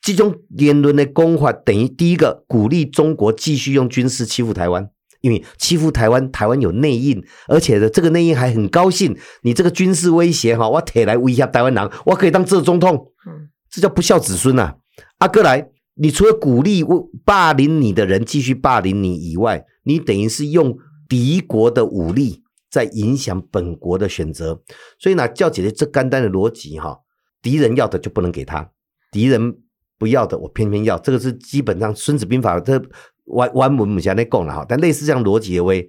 [0.00, 4.88] 这种言论的公法等于第一个鼓励中国继续用军事欺负台湾，
[5.20, 14.76] 因为欺负台湾，台湾有内应，而且呢这个内应还很高兴，你这个军事威胁哈，我铁来威胁台湾人，我可以当这总统，嗯，这叫不孝子孙呐！
[15.18, 16.84] 阿哥来，你除了鼓励
[17.24, 20.76] 霸凌你的人继续霸凌你以外，你等于是用
[21.08, 24.62] 敌国的武力在影响本国的选择，
[24.98, 26.98] 所以呢，叫姐姐这干单的逻辑哈，
[27.42, 28.70] 敌人要的就不能给他，
[29.12, 29.58] 敌人。
[30.00, 30.98] 不要的，我偏偏要。
[30.98, 32.82] 这个是基本上《孙子兵法》这
[33.30, 34.66] 弯弯文母下那讲了哈。
[34.68, 35.88] 但类似这样逻辑的为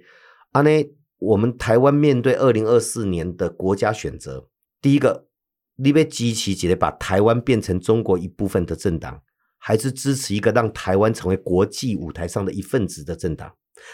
[0.52, 0.70] 啊呢，
[1.18, 4.48] 我们台湾面对二零二四年的国家选择，
[4.80, 5.26] 第一个，
[5.76, 9.22] 你被激起起来把台湾变成中国一部分的政党，
[9.58, 13.52] 还是支持一个让台湾成为国际舞台上的一份子的政党？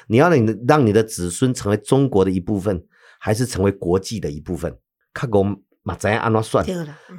[0.09, 2.85] 你要你让你的子孙成为中国的一部分，
[3.21, 4.77] 还是成为国际的一部分？
[5.15, 6.67] 看我马怎样按怎算？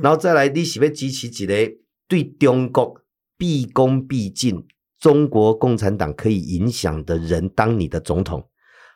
[0.02, 1.78] 然后再来，你是要支持一个？
[2.08, 3.02] 对中国
[3.38, 4.66] 毕恭毕敬，
[5.00, 8.48] 中国共产党可以影响的人当你的总统，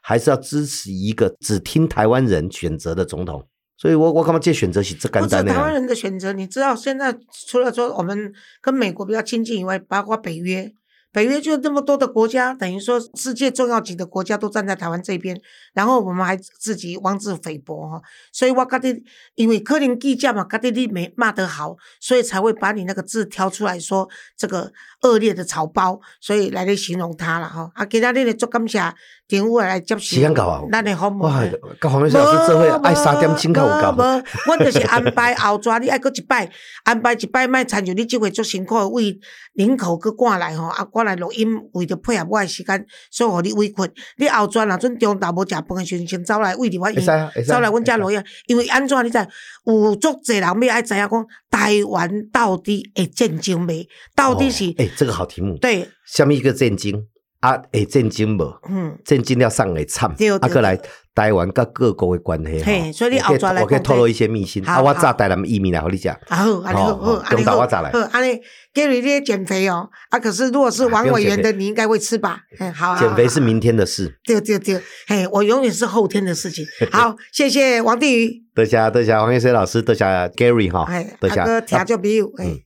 [0.01, 3.47] 还是要支持一个只听台湾人选择的总统？
[3.77, 5.53] 所以，我我干嘛借选择是这干单呢？
[5.53, 10.71] 台湾人的选择，你知道，现在除了说我们跟美国比较亲近以外，包括北约。
[11.13, 15.39] 北约就那么多的国家，等于说世界重要级的国家都站在台湾这边，
[15.73, 18.01] 然后我们还自己妄自菲薄哈，
[18.31, 19.03] 所以我觉得，
[19.35, 27.69] 因为柯林计价嘛，觉得你没骂得好，所以才会把你那个字挑出来说这个恶劣的草包，所以来来形容他了哈。
[27.75, 28.81] 啊，其他你的做感谢，
[29.27, 31.19] 电话来接时间到啊，咱的好唔？
[31.19, 31.43] 哇，
[31.79, 33.91] 跟黄老师做伙爱三点钟够有够？
[33.91, 36.49] 无，我就是安排后抓你爱搁一摆，
[36.85, 39.19] 安排一摆卖参与你这回做辛苦为
[39.53, 43.75] 领口去赶来吼，啊来录音，为着配合我的时间，所以互你委屈。
[44.17, 47.05] 你后转啊阵中昼无食饭的时阵，先走来为着我用，
[47.45, 48.23] 走来阮遮录音。
[48.47, 49.17] 因为安怎你知？
[49.65, 53.87] 有足侪人要爱知影讲，台湾到底会战争未？
[54.15, 54.65] 到底是？
[54.77, 55.57] 诶，这个好题目。
[55.57, 57.05] 对，下面一个战争？
[57.43, 58.41] 啊，会震惊无？
[58.69, 60.09] 嗯，震惊了上会惨。
[60.39, 60.79] 啊，过来
[61.13, 64.63] 台湾甲各国的关系，嘿，所以你后我可以透露一些秘辛。
[64.65, 66.15] 啊，我炸台南移民来和你讲。
[66.29, 67.91] 啊好，安尼好，中岛我炸来。
[68.13, 68.39] 安尼
[68.73, 69.89] ，Gary 你减肥哦。
[70.09, 72.39] 啊，可是如果是王委员的，你应该会吃吧？
[72.59, 72.97] 嗯，好。
[72.97, 74.17] 减肥是明天的事。
[74.23, 76.65] 对对对，嘿，我永远是后天的事情。
[76.93, 78.41] 好，谢谢王定宇。
[78.55, 80.87] 多谢多谢王玉水老师，多谢 Gary 哈。
[81.19, 81.41] 多谢。
[81.41, 82.63] 阿哥听就比有，哎。